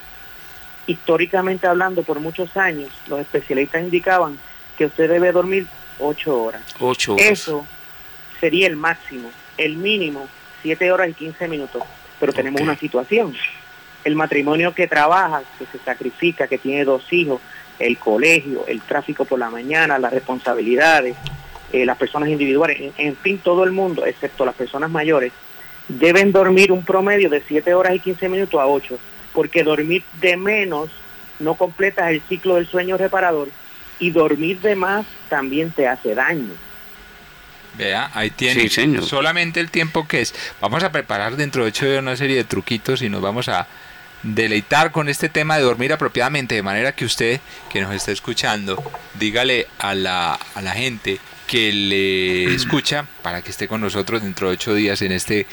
históricamente 0.87 1.67
hablando 1.67 2.03
por 2.03 2.21
muchos 2.21 2.57
años, 2.57 2.91
los 3.09 3.21
especialistas 3.21 3.83
indicaban 3.83 4.39
que 4.77 4.87
usted 4.87 5.09
debe 5.09 5.33
dormir 5.33 5.67
8 5.99 6.43
horas. 6.43 6.63
8 6.79 7.15
horas. 7.15 7.27
Eso 7.27 7.67
sería 8.41 8.67
el 8.67 8.77
máximo. 8.77 9.31
El 9.57 9.77
mínimo 9.77 10.29
7 10.63 10.93
horas 10.93 11.09
y 11.09 11.15
15 11.15 11.49
minutos, 11.49 11.83
pero 12.21 12.33
tenemos 12.33 12.61
una 12.61 12.77
situación. 12.77 13.35
El 14.05 14.15
matrimonio 14.15 14.75
que 14.75 14.87
trabaja, 14.87 15.43
que 15.59 15.67
se 15.67 15.79
sacrifica, 15.85 16.47
que 16.47 16.59
tiene 16.59 16.85
dos 16.85 17.13
hijos, 17.13 17.41
el 17.79 17.99
colegio, 17.99 18.65
el 18.67 18.81
tráfico 18.81 19.25
por 19.25 19.39
la 19.39 19.51
mañana, 19.51 19.99
las 19.99 20.13
responsabilidades, 20.13 21.17
eh, 21.73 21.85
las 21.85 21.99
personas 21.99 22.29
individuales, 22.29 22.93
en, 22.97 23.17
fin, 23.17 23.39
todo 23.39 23.65
el 23.65 23.73
mundo, 23.73 24.07
excepto 24.07 24.45
las 24.45 24.55
personas 24.55 24.91
mayores, 24.91 25.33
deben 25.89 26.33
dormir 26.33 26.71
un 26.71 26.85
promedio 26.85 27.31
de 27.31 27.43
7 27.47 27.75
horas 27.75 27.95
y 27.95 28.01
15 28.01 28.29
minutos 28.29 28.61
a 28.61 28.67
8, 28.67 28.99
porque 29.33 29.65
dormir 29.65 30.05
de 30.21 30.37
menos 30.37 30.91
no 31.39 31.55
completas 31.55 32.11
el 32.11 32.21
ciclo 32.29 32.57
del 32.57 32.67
sueño 32.67 32.97
reparador 32.97 33.49
y 33.99 34.11
dormir 34.11 34.61
de 34.61 34.77
más 34.77 35.07
también 35.29 35.71
te 35.71 35.89
hace 35.89 36.15
daño. 36.15 36.55
Vea, 37.77 38.11
ahí 38.15 38.31
tiene 38.31 38.69
solamente 39.03 39.61
el 39.61 39.71
tiempo 39.71 40.09
que 40.09 40.21
es. 40.21 40.35
Vamos 40.61 40.83
a 40.83 40.91
preparar 40.91 41.37
dentro 41.37 41.63
de 41.63 41.71
hecho 41.71 41.87
una 41.99 42.17
serie 42.17 42.37
de 42.37 42.45
truquitos 42.45 43.03
y 43.03 43.09
nos 43.09 43.23
vamos 43.23 43.49
a 43.49 43.69
deleitar 44.23 44.91
con 44.91 45.09
este 45.09 45.29
tema 45.29 45.57
de 45.57 45.63
dormir 45.63 45.93
apropiadamente, 45.93 46.57
de 46.57 46.63
manera 46.63 46.93
que 46.93 47.05
usted 47.05 47.41
que 47.71 47.81
nos 47.81 47.95
está 47.95 48.11
escuchando, 48.11 48.83
dígale 49.15 49.69
a 49.79 49.95
la, 49.95 50.35
a 50.35 50.63
la 50.63 50.73
gente 50.73 51.21
que 51.49 51.73
le 51.73 52.55
escucha 52.55 53.07
para 53.23 53.43
que 53.43 53.51
esté 53.51 53.67
con 53.67 53.81
nosotros 53.81 54.23
dentro 54.23 54.49
de 54.49 54.55
ocho 54.55 54.75
días 54.75 55.03
en 55.03 55.11
este 55.11 55.47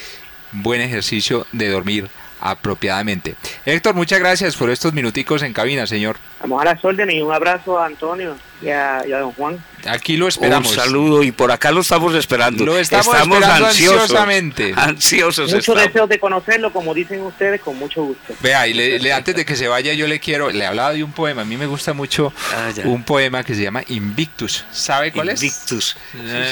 buen 0.52 0.82
ejercicio 0.82 1.48
de 1.54 1.70
dormir 1.70 2.10
apropiadamente. 2.42 3.36
Héctor, 3.66 3.96
muchas 3.96 4.20
gracias 4.20 4.56
por 4.56 4.70
estos 4.70 4.94
minuticos 4.94 5.42
en 5.44 5.54
cabina, 5.54 5.88
señor. 5.88 6.18
Vamos 6.42 6.62
a 6.62 6.66
las 6.66 6.86
órdenes 6.86 7.16
y 7.16 7.22
un 7.22 7.34
abrazo 7.34 7.80
a 7.80 7.88
Antonio 7.88 8.36
y 8.62 8.70
a, 8.70 9.04
don 9.08 9.32
Juan. 9.32 9.64
Aquí 9.88 10.18
lo 10.18 10.28
esperamos. 10.28 10.70
Un 10.70 10.76
saludo 10.76 11.24
y 11.24 11.32
por 11.32 11.52
acá 11.52 11.72
lo 11.72 11.82
estamos 11.82 12.14
esperando. 12.14 12.66
Lo 12.66 12.78
estamos, 12.78 13.08
esperando 13.08 13.66
ansiosamente. 13.66 14.74
Ansiosos. 14.76 15.52
Muchos 15.52 15.76
deseos 15.76 16.10
de 16.10 16.20
conocerlo, 16.20 16.72
como 16.72 16.94
dicen 16.94 17.22
ustedes, 17.22 17.62
con 17.62 17.78
mucho 17.78 18.04
gusto. 18.04 18.34
Vea, 18.42 18.68
y 18.68 18.74
le, 18.74 19.14
antes 19.14 19.36
de 19.36 19.46
que 19.46 19.56
se 19.56 19.68
vaya, 19.68 19.94
yo 19.94 20.08
le 20.08 20.20
quiero, 20.20 20.52
le 20.52 20.66
hablaba 20.66 20.94
de 20.94 21.04
un 21.04 21.14
poema. 21.14 21.42
A 21.42 21.46
mí 21.46 21.58
me 21.58 21.66
gusta 21.66 21.94
mucho 21.94 22.34
ah, 22.54 22.70
un 22.84 23.04
poema 23.04 23.44
que 23.44 23.56
se 23.56 23.64
llama 23.64 23.84
Invictus. 23.88 24.66
¿Sabe 24.72 25.12
cuál 25.12 25.30
es? 25.30 25.42
Invictus. 25.42 25.98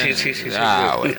Sí, 0.03 0.13
sí, 0.15 0.33
sí. 0.33 0.49
ah, 0.57 0.95
bueno. 0.99 1.15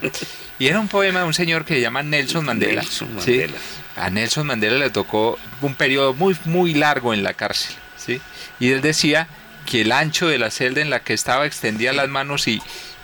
Y 0.59 0.69
era 0.69 0.79
un 0.79 0.89
poema 0.89 1.21
de 1.21 1.27
un 1.27 1.35
señor 1.35 1.65
que 1.65 1.75
se 1.75 1.81
llama 1.81 2.03
Nelson 2.03 2.45
Mandela. 2.45 2.83
Nelson 2.83 3.15
Mandela. 3.15 3.55
A 3.97 4.11
Nelson 4.11 4.47
Mandela 4.47 4.79
le 4.79 4.91
tocó 4.91 5.39
un 5.61 5.75
periodo 5.75 6.15
muy, 6.15 6.37
muy 6.45 6.75
largo 6.75 7.15
en 7.15 7.23
la 7.23 7.35
cárcel. 7.35 7.75
¿sí? 7.97 8.21
Y 8.59 8.73
él 8.73 8.81
decía 8.81 9.29
que 9.67 9.83
el 9.83 9.93
ancho 9.93 10.29
de 10.29 10.39
la 10.39 10.51
celda 10.51 10.81
en 10.81 10.91
la 10.91 11.01
que 11.01 11.15
estaba 11.15 11.47
extendía 11.47 11.93
las 11.93 12.09
manos 12.09 12.49
y, 12.49 12.61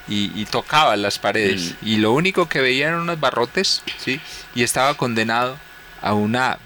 y, 0.09 0.45
tocaba 0.47 0.97
las 0.97 1.19
paredes. 1.19 1.77
Mm. 1.81 1.89
Y 1.89 1.97
lo 1.97 2.13
único 2.13 2.49
que 2.49 2.61
veía 2.61 2.89
eran 2.89 3.01
unos 3.01 3.21
barrotes, 3.21 3.83
¿sí? 3.99 4.21
Y 4.55 4.63
estaba 4.63 4.95
condenado 4.95 5.57
a 6.03 6.13
una 6.15 6.59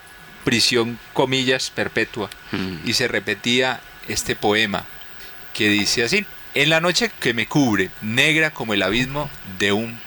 prisión, 0.45 0.99
comillas, 1.13 1.71
perpetua. 1.71 2.31
Mm. 2.53 2.89
Y 2.89 2.95
se 2.95 3.09
repetía 3.09 3.81
este 4.09 4.35
poema 4.37 4.85
que 5.53 5.69
dice 5.69 6.05
así, 6.05 6.27
en 6.55 6.71
la 6.71 6.81
noche 6.81 7.11
que 7.21 7.35
me 7.35 7.47
cubre, 7.47 7.91
negra 8.01 8.53
como 8.53 8.75
el 8.75 8.83
abismo 8.83 9.31
de 9.59 9.73
un 9.73 9.99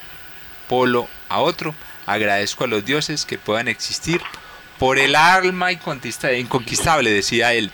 polo 0.67 1.07
a 1.29 1.39
otro, 1.39 1.75
agradezco 2.07 2.63
a 2.63 2.67
los 2.67 2.83
dioses 2.83 3.25
que 3.25 3.37
puedan 3.37 3.67
existir 3.67 4.21
por 4.79 4.97
el 4.97 5.15
alma 5.15 5.71
inconquistable, 5.71 7.11
decía 7.11 7.53
él. 7.53 7.71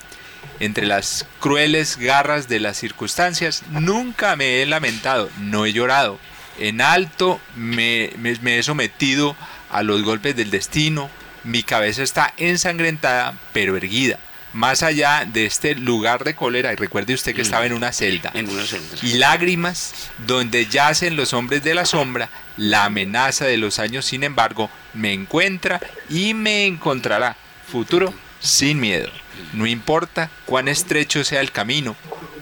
Entre 0.59 0.85
las 0.85 1.25
crueles 1.39 1.97
garras 1.97 2.49
de 2.49 2.59
las 2.59 2.75
circunstancias, 2.75 3.63
nunca 3.69 4.35
me 4.35 4.61
he 4.61 4.65
lamentado, 4.65 5.29
no 5.39 5.65
he 5.65 5.71
llorado. 5.71 6.19
En 6.59 6.81
alto 6.81 7.39
me, 7.55 8.11
me 8.17 8.59
he 8.59 8.63
sometido 8.63 9.37
a 9.71 9.83
los 9.83 10.03
golpes 10.03 10.35
del 10.35 10.51
destino, 10.51 11.09
mi 11.45 11.63
cabeza 11.63 12.03
está 12.03 12.33
ensangrentada 12.37 13.37
pero 13.53 13.77
erguida 13.77 14.19
más 14.53 14.83
allá 14.83 15.25
de 15.25 15.45
este 15.45 15.75
lugar 15.75 16.23
de 16.23 16.35
cólera, 16.35 16.71
y 16.71 16.75
recuerde 16.75 17.13
usted 17.13 17.35
que 17.35 17.41
mm. 17.41 17.45
estaba 17.45 17.65
en 17.65 17.73
una 17.73 17.91
celda, 17.91 18.31
en 18.33 18.49
una 18.49 18.65
celda. 18.65 18.97
y 19.01 19.15
lágrimas, 19.15 19.93
donde 20.25 20.67
yacen 20.67 21.15
los 21.15 21.33
hombres 21.33 21.63
de 21.63 21.73
la 21.73 21.85
sombra, 21.85 22.29
la 22.55 22.85
amenaza 22.85 23.45
de 23.45 23.57
los 23.57 23.79
años, 23.79 24.05
sin 24.05 24.23
embargo, 24.23 24.69
me 24.93 25.11
encuentra 25.13 25.81
y 26.09 26.33
me 26.33 26.65
encontrará. 26.65 27.35
Futuro 27.67 28.13
sin 28.39 28.79
miedo. 28.79 29.09
No 29.53 29.65
importa 29.65 30.29
cuán 30.45 30.67
estrecho 30.67 31.23
sea 31.23 31.41
el 31.41 31.51
camino, 31.51 31.95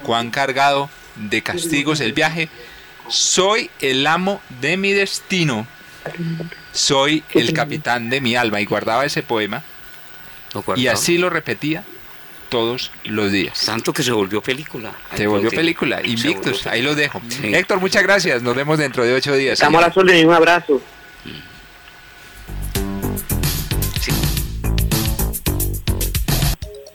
cuán 0.03 0.29
cargado 0.29 0.89
de 1.15 1.41
castigos 1.41 2.01
el 2.01 2.11
viaje, 2.11 2.49
soy 3.07 3.69
el 3.79 4.05
amo 4.07 4.41
de 4.59 4.75
mi 4.75 4.91
destino. 4.91 5.67
Soy 6.73 7.23
el 7.33 7.53
capitán 7.53 8.09
de 8.09 8.19
mi 8.21 8.35
alma. 8.35 8.59
Y 8.59 8.65
guardaba 8.65 9.05
ese 9.05 9.23
poema. 9.23 9.63
Y 10.75 10.87
así 10.87 11.17
lo 11.17 11.29
repetía 11.29 11.85
todos 12.51 12.91
los 13.05 13.31
días. 13.31 13.65
Tanto 13.65 13.93
que 13.93 14.03
se 14.03 14.11
volvió 14.11 14.41
película. 14.41 14.91
Se 15.15 15.25
volvió 15.25 15.49
película. 15.49 16.01
Invictus, 16.05 16.67
ahí 16.67 16.83
lo 16.83 16.93
dejo. 16.93 17.19
Héctor, 17.41 17.79
muchas 17.79 18.03
gracias. 18.03 18.43
Nos 18.43 18.55
vemos 18.55 18.77
dentro 18.77 19.03
de 19.03 19.13
ocho 19.15 19.33
días. 19.33 19.53
Estamos 19.53 19.81
a 19.81 19.87
la 19.87 19.93
suerte 19.93 20.19
y 20.19 20.25
un 20.25 20.33
abrazo. 20.33 20.81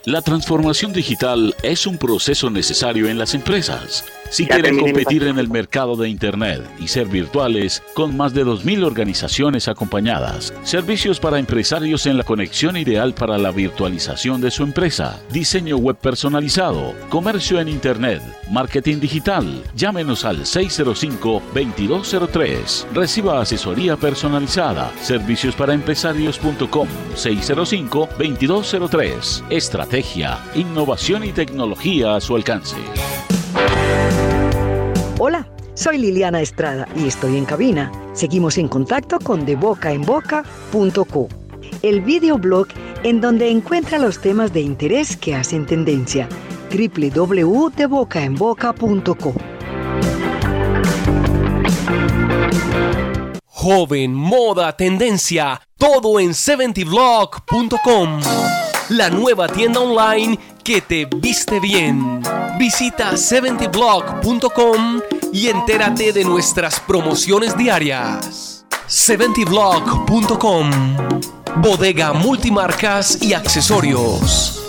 La 0.05 0.23
transformación 0.23 0.93
digital 0.93 1.57
es 1.65 1.87
un 1.87 1.99
proceso 1.99 2.49
necesario 2.49 3.09
en 3.09 3.19
las 3.19 3.35
empresas. 3.35 4.05
Si 4.31 4.47
quieren 4.47 4.79
competir 4.79 5.25
en 5.25 5.39
el 5.39 5.49
mercado 5.49 5.97
de 5.97 6.09
Internet 6.09 6.63
y 6.79 6.87
ser 6.89 7.07
virtuales, 7.07 7.83
con 7.95 8.17
más 8.17 8.35
de 8.35 8.45
2.000 8.45 8.85
organizaciones 8.85 9.69
acompañadas, 9.69 10.53
servicios 10.63 11.21
para 11.21 11.39
empresarios 11.39 12.07
en 12.07 12.19
la 12.19 12.25
conexión 12.25 12.77
ideal 12.77 13.15
para 13.15 13.39
la 13.39 13.51
virtualización 13.51 14.41
de 14.41 14.51
su 14.51 14.63
empresa, 14.63 15.21
diseño 15.31 15.77
web 15.77 15.97
personalizado, 15.97 16.95
comercio 17.09 17.61
en 17.61 17.69
Internet, 17.69 18.23
marketing 18.51 19.01
digital, 19.01 19.63
llámenos 19.75 20.25
al 20.25 20.41
605-2203. 20.41 22.87
Reciba 22.93 23.41
asesoría 23.41 23.97
personalizada. 23.97 24.93
Servicios 25.01 25.55
para 25.55 25.73
empresarios.com 25.75 26.89
605-2203. 27.15 29.45
Estrategia, 29.51 30.41
innovación 30.55 31.25
y 31.25 31.33
tecnología 31.33 32.17
a 32.17 32.21
su 32.21 32.37
alcance. 32.37 32.77
Hola, 35.19 35.49
soy 35.75 35.99
Liliana 35.99 36.41
Estrada 36.41 36.89
y 36.97 37.07
estoy 37.07 37.37
en 37.37 37.45
cabina. 37.45 37.93
Seguimos 38.13 38.59
en 38.59 38.67
contacto 38.69 39.19
con 39.19 39.45
debocaenboca.co, 39.47 41.29
el 41.83 42.01
videoblog 42.03 42.69
en 43.03 43.21
donde 43.21 43.51
encuentra 43.51 43.99
los 43.99 44.21
temas 44.21 44.53
de 44.53 44.61
interés 44.61 45.17
que 45.17 45.35
hacen 45.35 45.67
tendencia. 45.67 46.29
www.debocaenboca.co. 46.71 49.35
Joven, 53.45 54.15
moda, 54.15 54.77
tendencia, 54.77 55.61
todo 55.77 56.21
en 56.21 56.31
70blog.com 56.31 58.21
la 58.89 59.11
nueva 59.11 59.49
tienda 59.49 59.81
online 59.81 60.39
que 60.67 60.81
te 60.81 61.05
viste 61.05 61.61
bien. 61.61 62.21
Visita 62.59 63.13
70blog.com 63.13 65.01
y 65.33 65.47
entérate 65.47 66.13
de 66.13 66.25
nuestras 66.25 66.81
promociones 66.81 67.57
diarias. 67.57 68.67
70blog.com 68.89 70.71
Bodega 71.63 72.13
multimarcas 72.15 73.23
y 73.23 73.33
accesorios. 73.33 74.67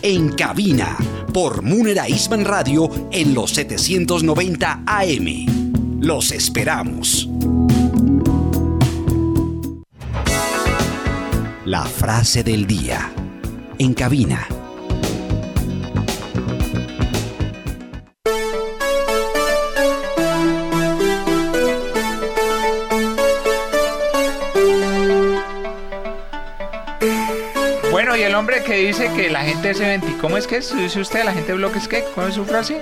En 0.03 0.29
cabina 0.33 0.95
por 1.33 1.63
Munera 1.63 2.07
Isman 2.09 2.45
Radio 2.45 2.89
en 3.11 3.33
los 3.33 3.49
790 3.51 4.83
AM. 4.85 5.60
Los 6.01 6.31
esperamos. 6.31 7.29
La 11.63 11.83
frase 11.83 12.43
del 12.43 12.65
día. 12.65 13.11
En 13.77 13.93
cabina. 13.93 14.47
Bueno, 27.91 28.15
y 28.17 28.23
el 28.23 28.33
hombre 28.33 28.63
que 28.63 28.73
dice 28.73 29.11
que 29.15 29.29
la 29.29 29.41
gente 29.41 29.75
se 29.75 29.85
venti, 29.85 30.13
¿cómo 30.13 30.37
es 30.37 30.47
que 30.47 30.57
es? 30.57 30.75
dice 30.75 30.99
usted? 30.99 31.23
¿La 31.23 31.33
gente 31.33 31.51
de 31.51 31.57
bloques 31.59 31.87
qué? 31.87 32.03
¿Cuál 32.15 32.29
es 32.29 32.35
su 32.35 32.43
frase? 32.43 32.81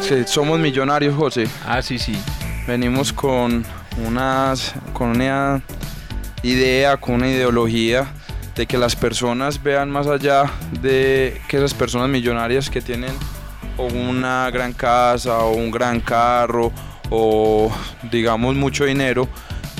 Sí, 0.00 0.24
somos 0.26 0.58
millonarios, 0.58 1.14
José. 1.14 1.46
Ah, 1.64 1.80
sí, 1.80 1.96
sí. 1.96 2.18
Venimos 2.66 3.12
con 3.12 3.64
unas, 4.04 4.74
con 4.92 5.10
una 5.10 5.62
idea, 6.42 6.96
con 6.96 7.16
una 7.16 7.28
ideología 7.28 8.12
de 8.56 8.66
que 8.66 8.76
las 8.76 8.96
personas 8.96 9.62
vean 9.62 9.90
más 9.90 10.06
allá 10.08 10.50
de 10.82 11.40
que 11.48 11.58
esas 11.58 11.74
personas 11.74 12.08
millonarias 12.08 12.68
que 12.68 12.80
tienen 12.80 13.12
una 13.78 14.50
gran 14.50 14.72
casa 14.72 15.38
o 15.40 15.52
un 15.52 15.70
gran 15.70 16.00
carro 16.00 16.72
o 17.10 17.70
digamos 18.10 18.56
mucho 18.56 18.84
dinero, 18.84 19.28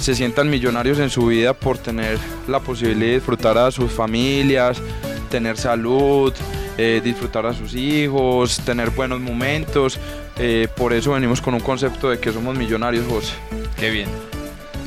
se 0.00 0.14
sientan 0.14 0.48
millonarios 0.48 0.98
en 0.98 1.10
su 1.10 1.26
vida 1.26 1.54
por 1.54 1.78
tener 1.78 2.18
la 2.46 2.60
posibilidad 2.60 3.08
de 3.08 3.14
disfrutar 3.14 3.58
a 3.58 3.70
sus 3.70 3.90
familias, 3.90 4.80
tener 5.30 5.56
salud, 5.56 6.32
eh, 6.78 7.00
disfrutar 7.02 7.46
a 7.46 7.52
sus 7.52 7.74
hijos, 7.74 8.60
tener 8.60 8.90
buenos 8.90 9.20
momentos. 9.20 9.98
Eh, 10.38 10.68
por 10.76 10.92
eso 10.92 11.12
venimos 11.12 11.40
con 11.40 11.54
un 11.54 11.60
concepto 11.60 12.10
de 12.10 12.18
que 12.18 12.32
somos 12.32 12.56
millonarios, 12.56 13.06
José. 13.08 13.34
Qué 13.78 13.90
bien. 13.90 14.08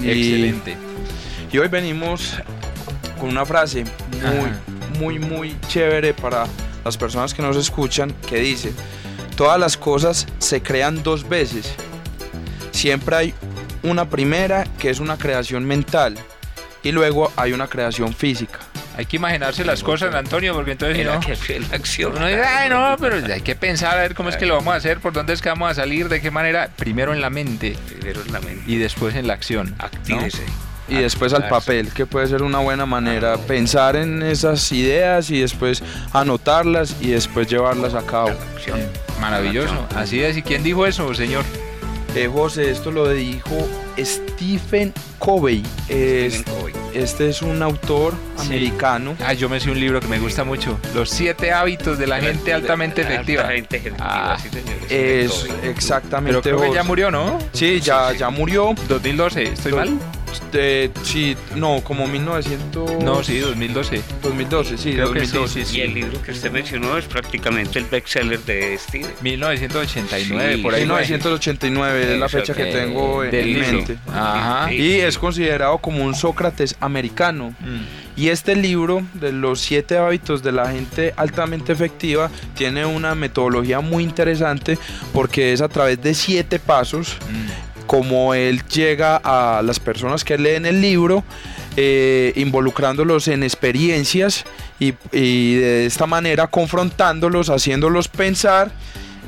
Excelente. 0.03 0.77
Y 1.51 1.57
hoy 1.57 1.67
venimos 1.67 2.35
con 3.19 3.29
una 3.29 3.45
frase 3.45 3.83
muy, 4.21 5.17
muy, 5.17 5.19
muy 5.19 5.55
chévere 5.67 6.13
para 6.13 6.45
las 6.85 6.97
personas 6.97 7.33
que 7.33 7.41
nos 7.41 7.57
escuchan 7.57 8.13
que 8.27 8.37
dice, 8.37 8.71
todas 9.35 9.59
las 9.59 9.75
cosas 9.75 10.27
se 10.37 10.61
crean 10.61 11.01
dos 11.03 11.27
veces. 11.27 11.73
Siempre 12.71 13.15
hay 13.15 13.33
una 13.83 14.09
primera 14.09 14.65
que 14.77 14.89
es 14.89 14.99
una 14.99 15.17
creación 15.17 15.65
mental 15.65 16.15
y 16.83 16.91
luego 16.91 17.31
hay 17.35 17.53
una 17.53 17.67
creación 17.67 18.13
física. 18.13 18.59
Hay 18.99 19.05
que 19.05 19.15
imaginarse 19.15 19.63
las 19.63 19.81
cosas, 19.81 20.13
Antonio, 20.13 20.53
porque 20.53 20.73
entonces 20.73 20.97
si 20.97 21.05
no... 21.05 21.21
Que 21.21 21.59
la 21.61 21.67
acción. 21.73 22.17
Uno 22.17 22.27
dice, 22.27 22.43
ay, 22.43 22.69
no, 22.69 22.97
pero 22.99 23.15
hay 23.33 23.39
que 23.39 23.55
pensar 23.55 23.97
a 23.97 24.01
ver 24.01 24.13
cómo 24.13 24.27
es 24.27 24.35
que 24.35 24.45
lo 24.45 24.55
vamos 24.55 24.73
a 24.73 24.75
hacer, 24.75 24.99
por 24.99 25.13
dónde 25.13 25.31
es 25.31 25.41
que 25.41 25.47
vamos 25.47 25.71
a 25.71 25.73
salir, 25.73 26.09
de 26.09 26.19
qué 26.19 26.31
manera. 26.31 26.69
Primero 26.75 27.13
en 27.13 27.21
la 27.21 27.29
mente. 27.29 27.77
Primero 27.87 28.21
en 28.21 28.33
la 28.33 28.41
mente. 28.41 28.61
Y 28.67 28.75
después 28.75 29.15
en 29.15 29.25
la 29.25 29.35
acción. 29.35 29.73
Actívese. 29.79 30.43
Y 30.89 30.95
después 30.95 31.31
al 31.31 31.47
papel, 31.47 31.93
que 31.93 32.07
puede 32.07 32.27
ser 32.27 32.43
una 32.43 32.59
buena 32.59 32.85
manera. 32.85 33.37
Pensar 33.37 33.95
en 33.95 34.21
esas 34.21 34.69
ideas 34.73 35.31
y 35.31 35.39
después 35.39 35.81
anotarlas 36.11 36.97
y 36.99 37.11
después 37.11 37.47
llevarlas 37.47 37.93
a 37.93 38.05
cabo. 38.05 38.31
Maravilloso. 39.21 39.87
Así 39.95 40.21
es. 40.21 40.35
¿Y 40.35 40.41
quién 40.41 40.61
dijo 40.61 40.85
eso, 40.85 41.13
señor? 41.13 41.45
Eh, 42.15 42.29
José, 42.29 42.69
esto 42.69 42.91
lo 42.91 43.07
dijo 43.07 43.65
Stephen 44.03 44.93
Covey. 45.17 45.63
Este 46.93 47.29
es 47.29 47.41
un 47.41 47.61
autor 47.61 48.13
americano. 48.39 49.15
Ah, 49.23 49.33
yo 49.33 49.49
me 49.49 49.59
sé 49.59 49.69
un 49.69 49.79
libro 49.79 49.99
que 49.99 50.07
me 50.07 50.19
gusta 50.19 50.43
mucho. 50.43 50.79
Los 50.95 51.09
siete 51.09 51.51
hábitos 51.51 51.97
de 51.99 52.07
la 52.07 52.19
gente 52.19 52.53
altamente 52.53 53.01
efectiva. 53.01 53.49
ah, 53.99 54.37
es 54.89 55.45
exactamente. 55.63 56.41
Pero 56.41 56.57
creo 56.57 56.69
que 56.69 56.75
ya 56.75 56.83
murió, 56.83 57.11
¿no? 57.11 57.37
Sí, 57.53 57.79
ya, 57.79 58.13
ya 58.13 58.29
murió. 58.29 58.73
2012, 58.87 59.43
¿estoy 59.43 59.73
mal? 59.73 59.99
Sí, 61.03 61.35
no, 61.55 61.81
como 61.83 62.07
1900. 62.07 63.03
No, 63.03 63.23
sí, 63.23 63.39
2012. 63.39 64.01
2012, 64.21 64.77
sí, 64.77 64.93
Creo 64.93 65.07
2012. 65.07 65.59
Que 65.59 65.65
sí, 65.65 65.71
sí, 65.71 65.77
Y 65.77 65.81
el 65.81 65.93
libro 65.93 66.21
que 66.21 66.31
usted 66.31 66.51
mencionó 66.51 66.97
es 66.97 67.05
prácticamente 67.05 67.79
el 67.79 67.85
bestseller 67.85 68.39
de 68.41 68.77
Steve. 68.77 69.07
1989, 69.21 70.55
Sí, 70.55 70.61
por 70.61 70.73
ahí. 70.73 70.81
1989 70.81 72.13
es 72.13 72.19
la 72.19 72.29
fecha 72.29 72.53
que 72.53 72.65
tengo 72.65 73.23
en 73.23 73.31
libro. 73.31 73.88
Ajá. 74.13 74.71
Y 74.73 74.93
es 74.99 75.17
considerado 75.17 75.77
como 75.79 76.03
un 76.03 76.13
Sócrates 76.15 76.75
americano. 76.79 77.53
Mm. 77.59 78.19
Y 78.19 78.27
este 78.29 78.55
libro 78.55 79.01
de 79.13 79.31
los 79.31 79.61
siete 79.61 79.97
hábitos 79.97 80.43
de 80.43 80.51
la 80.51 80.69
gente 80.71 81.13
altamente 81.15 81.71
efectiva 81.71 82.29
tiene 82.55 82.85
una 82.85 83.15
metodología 83.15 83.79
muy 83.79 84.03
interesante 84.03 84.77
porque 85.13 85.53
es 85.53 85.61
a 85.61 85.69
través 85.69 86.01
de 86.01 86.13
siete 86.13 86.59
pasos 86.59 87.15
Mm. 87.31 87.85
como 87.87 88.33
él 88.33 88.61
llega 88.67 89.15
a 89.23 89.61
las 89.63 89.79
personas 89.79 90.23
que 90.25 90.37
leen 90.37 90.65
el 90.65 90.81
libro, 90.81 91.23
eh, 91.77 92.33
involucrándolos 92.35 93.27
en 93.29 93.41
experiencias 93.43 94.43
y, 94.79 94.93
y 95.13 95.55
de 95.55 95.85
esta 95.85 96.05
manera 96.05 96.47
confrontándolos, 96.47 97.49
haciéndolos 97.49 98.07
pensar 98.09 98.69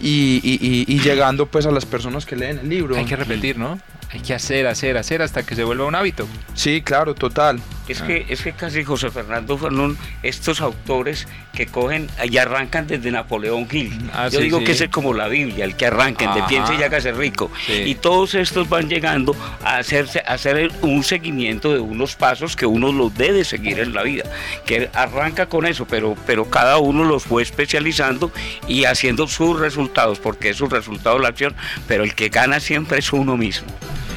y- 0.01 0.85
y 0.87 0.99
llegando 0.99 1.45
pues 1.45 1.65
a 1.65 1.71
las 1.71 1.85
personas 1.85 2.25
que 2.25 2.35
leen 2.35 2.59
el 2.59 2.69
libro. 2.69 2.95
Hay 2.97 3.05
que 3.05 3.15
repetir, 3.15 3.57
¿no? 3.57 3.79
Hay 4.13 4.19
que 4.19 4.33
hacer, 4.33 4.67
hacer, 4.67 4.97
hacer 4.97 5.21
hasta 5.21 5.43
que 5.43 5.55
se 5.55 5.63
vuelva 5.63 5.85
un 5.85 5.95
hábito. 5.95 6.27
Sí, 6.53 6.81
claro, 6.81 7.15
total. 7.15 7.61
Es 7.87 8.01
que, 8.01 8.25
es 8.29 8.41
que 8.41 8.53
casi 8.53 8.83
José 8.83 9.09
Fernando 9.09 9.57
fueron 9.57 9.97
estos 10.23 10.61
autores 10.61 11.27
que 11.53 11.65
cogen 11.65 12.09
y 12.23 12.37
arrancan 12.37 12.87
desde 12.87 13.11
Napoleón 13.11 13.67
Hill. 13.69 14.09
Ah, 14.13 14.29
Yo 14.29 14.39
sí, 14.39 14.45
digo 14.45 14.59
sí. 14.59 14.65
que 14.65 14.71
ese 14.73 14.85
es 14.85 14.89
como 14.91 15.13
la 15.13 15.27
Biblia, 15.27 15.65
el 15.65 15.75
que 15.75 15.87
arranquen 15.87 16.33
de 16.33 16.43
piense 16.43 16.75
y 16.75 16.83
hágase 16.83 17.11
rico. 17.11 17.51
Sí. 17.65 17.73
Y 17.85 17.95
todos 17.95 18.35
estos 18.35 18.69
van 18.69 18.89
llegando 18.89 19.35
a, 19.63 19.77
hacerse, 19.77 20.23
a 20.25 20.33
hacer 20.33 20.71
un 20.81 21.03
seguimiento 21.03 21.73
de 21.73 21.79
unos 21.79 22.15
pasos 22.15 22.55
que 22.55 22.65
uno 22.65 22.91
los 22.91 23.13
debe 23.15 23.43
seguir 23.43 23.79
en 23.79 23.93
la 23.93 24.03
vida. 24.03 24.23
Que 24.65 24.89
arranca 24.93 25.47
con 25.47 25.65
eso, 25.65 25.85
pero, 25.85 26.15
pero 26.25 26.49
cada 26.49 26.77
uno 26.77 27.03
los 27.03 27.23
fue 27.23 27.43
especializando 27.43 28.31
y 28.67 28.85
haciendo 28.85 29.27
sus 29.27 29.59
resultados, 29.59 30.19
porque 30.19 30.49
es 30.49 30.57
su 30.57 30.67
resultado 30.67 31.19
la 31.19 31.29
acción, 31.29 31.55
pero 31.87 32.03
el 32.03 32.13
que 32.13 32.29
gana 32.29 32.59
siempre 32.59 32.99
es 32.99 33.11
uno 33.11 33.35
mismo. 33.37 33.67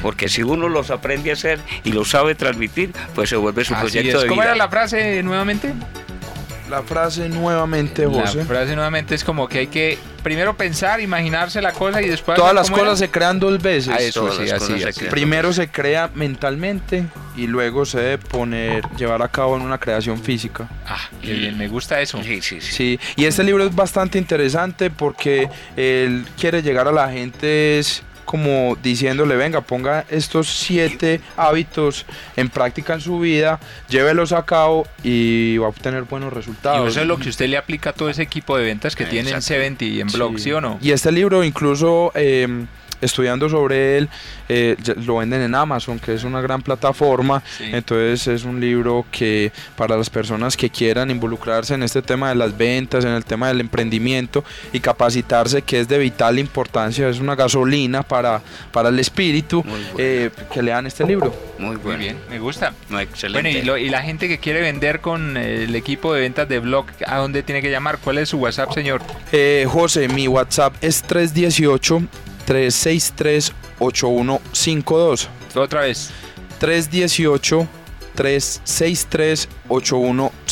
Porque 0.05 0.29
si 0.29 0.43
uno 0.43 0.69
los 0.69 0.91
aprende 0.91 1.31
a 1.31 1.33
hacer 1.33 1.59
y 1.83 1.91
los 1.91 2.11
sabe 2.11 2.35
transmitir, 2.35 2.91
pues 3.15 3.27
se 3.27 3.37
vuelve 3.37 3.65
su 3.65 3.73
Así 3.73 3.81
proyecto 3.81 4.17
es. 4.17 4.21
de 4.21 4.29
¿Cómo 4.29 4.41
vida. 4.41 4.51
era 4.51 4.55
la 4.55 4.69
frase 4.69 5.23
nuevamente? 5.23 5.73
La 6.69 6.83
frase 6.83 7.27
nuevamente, 7.27 8.03
La 8.03 8.11
José. 8.11 8.45
frase 8.45 8.75
nuevamente 8.75 9.15
es 9.15 9.23
como 9.23 9.47
que 9.47 9.57
hay 9.57 9.67
que 9.67 9.97
primero 10.21 10.55
pensar, 10.55 11.01
imaginarse 11.01 11.59
la 11.59 11.71
cosa 11.71 12.03
y 12.03 12.09
después... 12.09 12.37
Todas 12.37 12.53
las 12.53 12.69
cómo 12.69 12.83
cosas 12.83 12.99
era. 12.99 13.07
se 13.07 13.11
crean 13.11 13.39
dos 13.39 13.59
veces. 13.59 13.95
Ah, 13.95 13.99
eso, 13.99 14.31
sí, 14.31 14.47
así, 14.47 14.79
se 14.79 14.93
crean. 14.93 15.09
Primero 15.11 15.51
se 15.53 15.69
crea 15.69 16.11
mentalmente 16.13 17.05
y 17.35 17.47
luego 17.47 17.83
se 17.87 17.99
debe 17.99 18.17
poner, 18.19 18.87
llevar 18.97 19.23
a 19.23 19.27
cabo 19.27 19.55
en 19.55 19.63
una 19.63 19.79
creación 19.79 20.21
física. 20.21 20.69
Ah, 20.87 21.01
qué 21.19 21.33
bien, 21.33 21.57
me 21.57 21.67
gusta 21.67 21.99
eso. 21.99 22.21
Sí, 22.21 22.43
sí, 22.43 22.61
sí. 22.61 22.71
Sí, 22.71 22.99
y 23.15 23.25
este 23.25 23.43
libro 23.43 23.63
es 23.65 23.73
bastante 23.73 24.19
interesante 24.19 24.91
porque 24.91 25.49
él 25.75 26.27
quiere 26.39 26.61
llegar 26.61 26.87
a 26.87 26.91
la 26.91 27.09
gente 27.09 27.79
es 27.79 28.03
como 28.25 28.75
diciéndole, 28.81 29.35
venga, 29.35 29.61
ponga 29.61 30.05
estos 30.09 30.47
siete 30.49 31.21
hábitos 31.37 32.05
en 32.35 32.49
práctica 32.49 32.93
en 32.95 33.01
su 33.01 33.19
vida, 33.19 33.59
llévelos 33.87 34.31
a 34.33 34.43
cabo 34.45 34.87
y 35.03 35.57
va 35.57 35.67
a 35.67 35.69
obtener 35.69 36.03
buenos 36.03 36.31
Y 36.31 36.35
resultados. 36.35 36.89
eso 36.89 37.01
es 37.01 37.07
lo 37.07 37.17
que 37.17 37.29
usted 37.29 37.47
le 37.47 37.57
aplica 37.57 37.91
a 37.91 37.93
todo 37.93 38.09
ese 38.09 38.23
equipo 38.23 38.57
de 38.57 38.65
ventas 38.65 38.95
que 38.95 39.05
tiene 39.05 39.29
en. 39.31 39.41
70 39.41 39.85
y 39.85 40.01
en 40.01 40.07
Blog, 40.07 40.39
¿sí 40.39 40.51
o 40.51 40.59
no? 40.59 40.77
Y 40.81 40.91
este 40.91 41.11
libro 41.11 41.43
incluso 41.43 42.11
eh, 42.15 42.65
estudiando 43.01 43.49
sobre 43.49 43.97
él, 43.97 44.09
eh, 44.49 44.75
lo 45.05 45.17
venden 45.17 45.41
en 45.41 45.55
Amazon, 45.55 45.99
que 45.99 46.13
es 46.13 46.23
una 46.23 46.41
gran 46.41 46.61
plataforma. 46.61 47.41
Sí. 47.57 47.65
Entonces 47.71 48.27
es 48.27 48.43
un 48.43 48.59
libro 48.59 49.05
que 49.11 49.51
para 49.75 49.97
las 49.97 50.09
personas 50.09 50.55
que 50.57 50.69
quieran 50.69 51.11
involucrarse 51.11 51.73
en 51.73 51.83
este 51.83 52.01
tema 52.01 52.29
de 52.29 52.35
las 52.35 52.57
ventas, 52.57 53.05
en 53.05 53.11
el 53.11 53.25
tema 53.25 53.47
del 53.47 53.59
emprendimiento 53.61 54.43
y 54.73 54.79
capacitarse, 54.79 55.61
que 55.61 55.79
es 55.79 55.87
de 55.87 55.97
vital 55.97 56.39
importancia, 56.39 57.07
es 57.09 57.19
una 57.19 57.35
gasolina 57.35 58.03
para, 58.03 58.41
para 58.71 58.89
el 58.89 58.99
espíritu, 58.99 59.63
eh, 59.97 60.29
que 60.53 60.61
lean 60.61 60.85
este 60.87 61.05
libro. 61.05 61.33
Muy 61.57 61.77
bien, 61.97 62.17
me 62.29 62.39
gusta. 62.39 62.73
Excelente. 62.99 63.41
Bueno, 63.41 63.49
y, 63.57 63.61
lo- 63.63 63.77
y 63.77 63.89
la 63.89 64.01
gente 64.01 64.27
que 64.27 64.39
quiere 64.39 64.61
vender 64.61 64.99
con 64.99 65.37
eh, 65.37 65.63
el 65.63 65.75
equipo 65.75 66.13
de 66.13 66.21
ventas 66.21 66.47
de 66.49 66.59
Blog, 66.59 66.85
¿a 67.07 67.17
dónde 67.17 67.43
tiene 67.43 67.61
que 67.61 67.71
llamar? 67.71 67.97
¿Cuál 68.03 68.17
es 68.17 68.29
su 68.29 68.37
WhatsApp, 68.37 68.71
señor? 68.73 69.01
Eh, 69.31 69.65
José, 69.69 70.07
mi 70.07 70.27
WhatsApp 70.27 70.73
es 70.81 71.01
318 71.03 72.03
363 72.45 73.53
8152. 73.79 75.29
Otra 75.55 75.81
vez. 75.81 76.11
318 76.59 77.67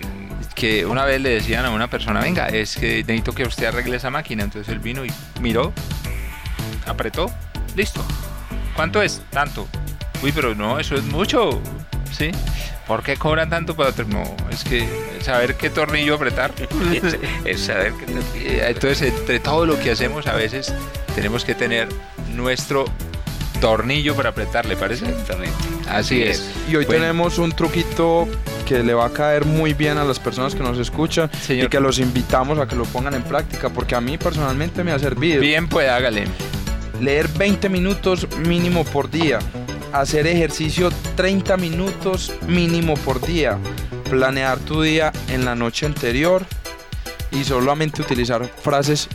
que 0.53 0.85
una 0.85 1.05
vez 1.05 1.21
le 1.21 1.29
decían 1.29 1.63
a 1.63 1.69
una 1.69 1.89
persona, 1.89 2.19
venga, 2.19 2.47
es 2.47 2.75
que 2.75 3.05
necesito 3.07 3.31
que 3.31 3.43
usted 3.43 3.67
arregle 3.67 3.95
esa 3.95 4.09
máquina. 4.09 4.43
Entonces 4.43 4.69
él 4.69 4.79
vino 4.79 5.05
y 5.05 5.13
miró, 5.39 5.71
apretó, 6.85 7.31
listo. 7.77 8.03
¿Cuánto 8.75 9.01
es? 9.01 9.21
Tanto. 9.29 9.65
Uy, 10.21 10.33
pero 10.33 10.55
no, 10.55 10.77
eso 10.77 10.95
es 10.95 11.03
mucho, 11.03 11.61
¿sí? 12.11 12.31
¿Por 12.88 13.02
qué 13.02 13.15
cobran 13.15 13.50
tanto 13.50 13.76
para 13.76 13.91
no, 14.08 14.24
es 14.52 14.63
que 14.63 14.88
saber 15.22 15.56
qué 15.56 15.69
tornillo 15.69 16.15
apretar. 16.15 16.52
es, 17.46 17.62
saber 17.62 17.93
qué 17.93 18.06
tornillo. 18.06 18.26
Eh, 18.36 18.65
entonces, 18.67 19.13
entre 19.13 19.39
todo 19.39 19.65
lo 19.65 19.80
que 19.80 19.91
hacemos, 19.91 20.28
a 20.28 20.34
veces 20.34 20.74
tenemos 21.15 21.46
que 21.46 21.56
tener 21.56 21.88
nuestro 22.34 22.86
tornillo 23.62 24.15
para 24.15 24.30
apretar, 24.30 24.65
¿le 24.65 24.76
parece? 24.76 25.06
Exactamente. 25.06 25.56
Así 25.88 26.22
es. 26.22 26.52
Y 26.69 26.76
hoy 26.76 26.86
tenemos 26.86 27.38
un 27.38 27.54
truquito 27.54 28.28
que 28.67 28.84
le 28.84 28.93
va 28.93 29.06
a 29.06 29.13
caer 29.13 29.46
muy 29.46 29.74
bien 29.74 29.98
a 29.98 30.04
las 30.04 30.19
personas 30.19 30.54
que 30.54 30.63
nos 30.63 30.78
escuchan 30.78 31.30
y 31.48 31.67
que 31.67 31.80
los 31.80 32.00
invitamos 32.00 32.60
a 32.60 32.67
que 32.67 32.76
lo 32.76 32.84
pongan 32.84 33.13
en 33.13 33.24
práctica, 33.24 33.69
porque 33.69 33.96
a 33.96 34.02
mí 34.02 34.17
personalmente 34.17 34.84
me 34.84 34.91
ha 34.91 35.00
servido. 35.00 35.39
Bien, 35.39 35.69
pues 35.69 35.89
hágale. 35.89 36.26
Leer 37.00 37.30
20 37.30 37.69
minutos 37.69 38.28
mínimo 38.39 38.84
por 38.84 39.10
día 39.10 39.39
hacer 39.93 40.25
ejercicio 40.25 40.89
30 41.15 41.56
minutos 41.58 42.34
mínimo 42.47 42.95
por 42.95 43.25
día, 43.25 43.58
planear 44.10 44.58
tu 44.60 44.82
día 44.82 45.13
en 45.29 45.45
la 45.45 45.56
noche 45.56 45.86
anterior 45.86 46.45
y 47.32 47.43
solamente 47.43 48.01
utilizar 48.01 48.45
frases 48.45 49.08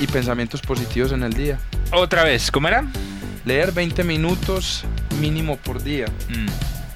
y 0.00 0.06
pensamientos 0.06 0.60
positivos 0.60 1.12
en 1.12 1.22
el 1.22 1.32
día. 1.32 1.58
Otra 1.90 2.22
vez, 2.22 2.50
¿cómo 2.50 2.68
era? 2.68 2.84
Leer 3.46 3.72
20 3.72 4.04
minutos 4.04 4.84
mínimo 5.20 5.56
por 5.56 5.82
día. 5.82 6.06
Mm. 6.28 6.46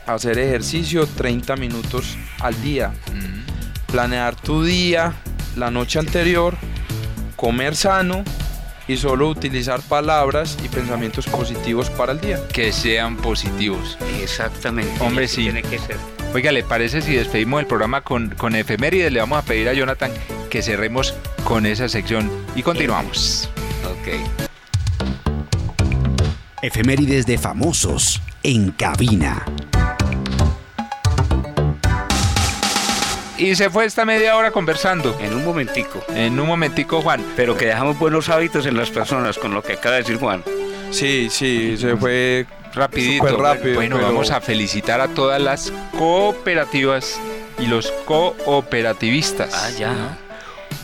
Hacer 0.07 0.38
ejercicio 0.38 1.07
30 1.07 1.57
minutos 1.57 2.16
al 2.40 2.61
día. 2.62 2.88
Mm. 2.88 3.90
Planear 3.90 4.37
tu 4.37 4.62
día 4.62 5.14
la 5.57 5.70
noche 5.70 5.98
anterior. 5.98 6.57
Comer 7.37 7.74
sano 7.74 8.22
y 8.90 8.96
solo 8.96 9.29
utilizar 9.29 9.81
palabras 9.83 10.59
y 10.64 10.68
pensamientos 10.68 11.24
positivos 11.29 11.88
para 11.90 12.11
el 12.11 12.20
día. 12.20 12.40
Que 12.53 12.72
sean 12.72 13.16
positivos. 13.16 13.96
Exactamente. 14.20 14.92
Hombre, 15.00 15.29
sí. 15.29 15.42
Tiene 15.42 15.62
que 15.62 15.79
ser. 15.79 15.96
Oiga, 16.35 16.50
¿le 16.50 16.64
parece 16.64 17.00
si 17.00 17.14
despedimos 17.14 17.61
el 17.61 17.66
programa 17.68 18.00
con, 18.00 18.31
con 18.31 18.57
efemérides? 18.57 19.12
Le 19.12 19.20
vamos 19.20 19.38
a 19.38 19.46
pedir 19.46 19.68
a 19.68 19.74
Jonathan 19.74 20.11
que 20.50 20.61
cerremos 20.61 21.14
con 21.44 21.66
esa 21.66 21.88
sección 21.88 22.29
y 22.57 22.64
continuamos. 22.64 23.48
Ok. 23.85 24.09
Efemérides 26.61 27.26
de 27.26 27.38
famosos 27.38 28.20
en 28.42 28.72
cabina. 28.72 29.46
Y 33.40 33.57
se 33.57 33.70
fue 33.70 33.87
esta 33.87 34.05
media 34.05 34.37
hora 34.37 34.50
conversando. 34.50 35.18
En 35.18 35.33
un 35.35 35.42
momentico. 35.44 36.05
En 36.14 36.38
un 36.38 36.46
momentico, 36.46 37.00
Juan. 37.00 37.24
Pero 37.37 37.57
que 37.57 37.64
dejamos 37.66 37.98
buenos 37.98 38.29
hábitos 38.29 38.66
en 38.66 38.76
las 38.76 38.90
personas, 38.90 39.38
con 39.38 39.55
lo 39.55 39.62
que 39.62 39.72
acaba 39.74 39.94
de 39.96 40.03
decir 40.03 40.18
Juan. 40.18 40.44
Sí, 40.90 41.29
sí, 41.31 41.76
se 41.79 41.96
fue 41.96 42.44
rapidito. 42.74 43.38
rápido. 43.38 43.76
Bueno, 43.76 43.98
vamos 43.98 44.31
a 44.31 44.42
felicitar 44.42 45.00
a 45.00 45.09
todas 45.09 45.40
las 45.40 45.72
cooperativas 45.96 47.18
y 47.59 47.64
los 47.66 47.90
cooperativistas. 48.05 49.55
Ah, 49.55 49.70
ya. 49.79 50.18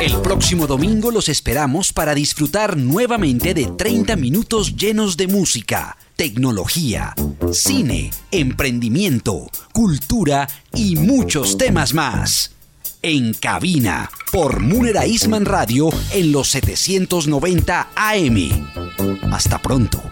El 0.00 0.20
próximo 0.22 0.66
domingo 0.66 1.10
los 1.10 1.28
esperamos 1.28 1.92
para 1.92 2.14
disfrutar 2.14 2.74
nuevamente 2.76 3.52
de 3.54 3.66
30 3.66 4.16
minutos 4.16 4.76
llenos 4.76 5.16
de 5.16 5.28
música 5.28 5.96
tecnología, 6.18 7.14
cine, 7.52 8.10
emprendimiento, 8.32 9.48
cultura 9.78 10.48
y 10.74 10.96
muchos 10.96 11.56
temas 11.56 11.94
más. 11.94 12.50
En 13.00 13.32
cabina 13.32 14.10
por 14.32 14.58
Munera 14.58 15.06
Isman 15.06 15.44
Radio 15.44 15.88
en 16.10 16.32
los 16.32 16.48
790 16.48 17.90
AM. 17.94 18.68
Hasta 19.32 19.62
pronto. 19.62 20.02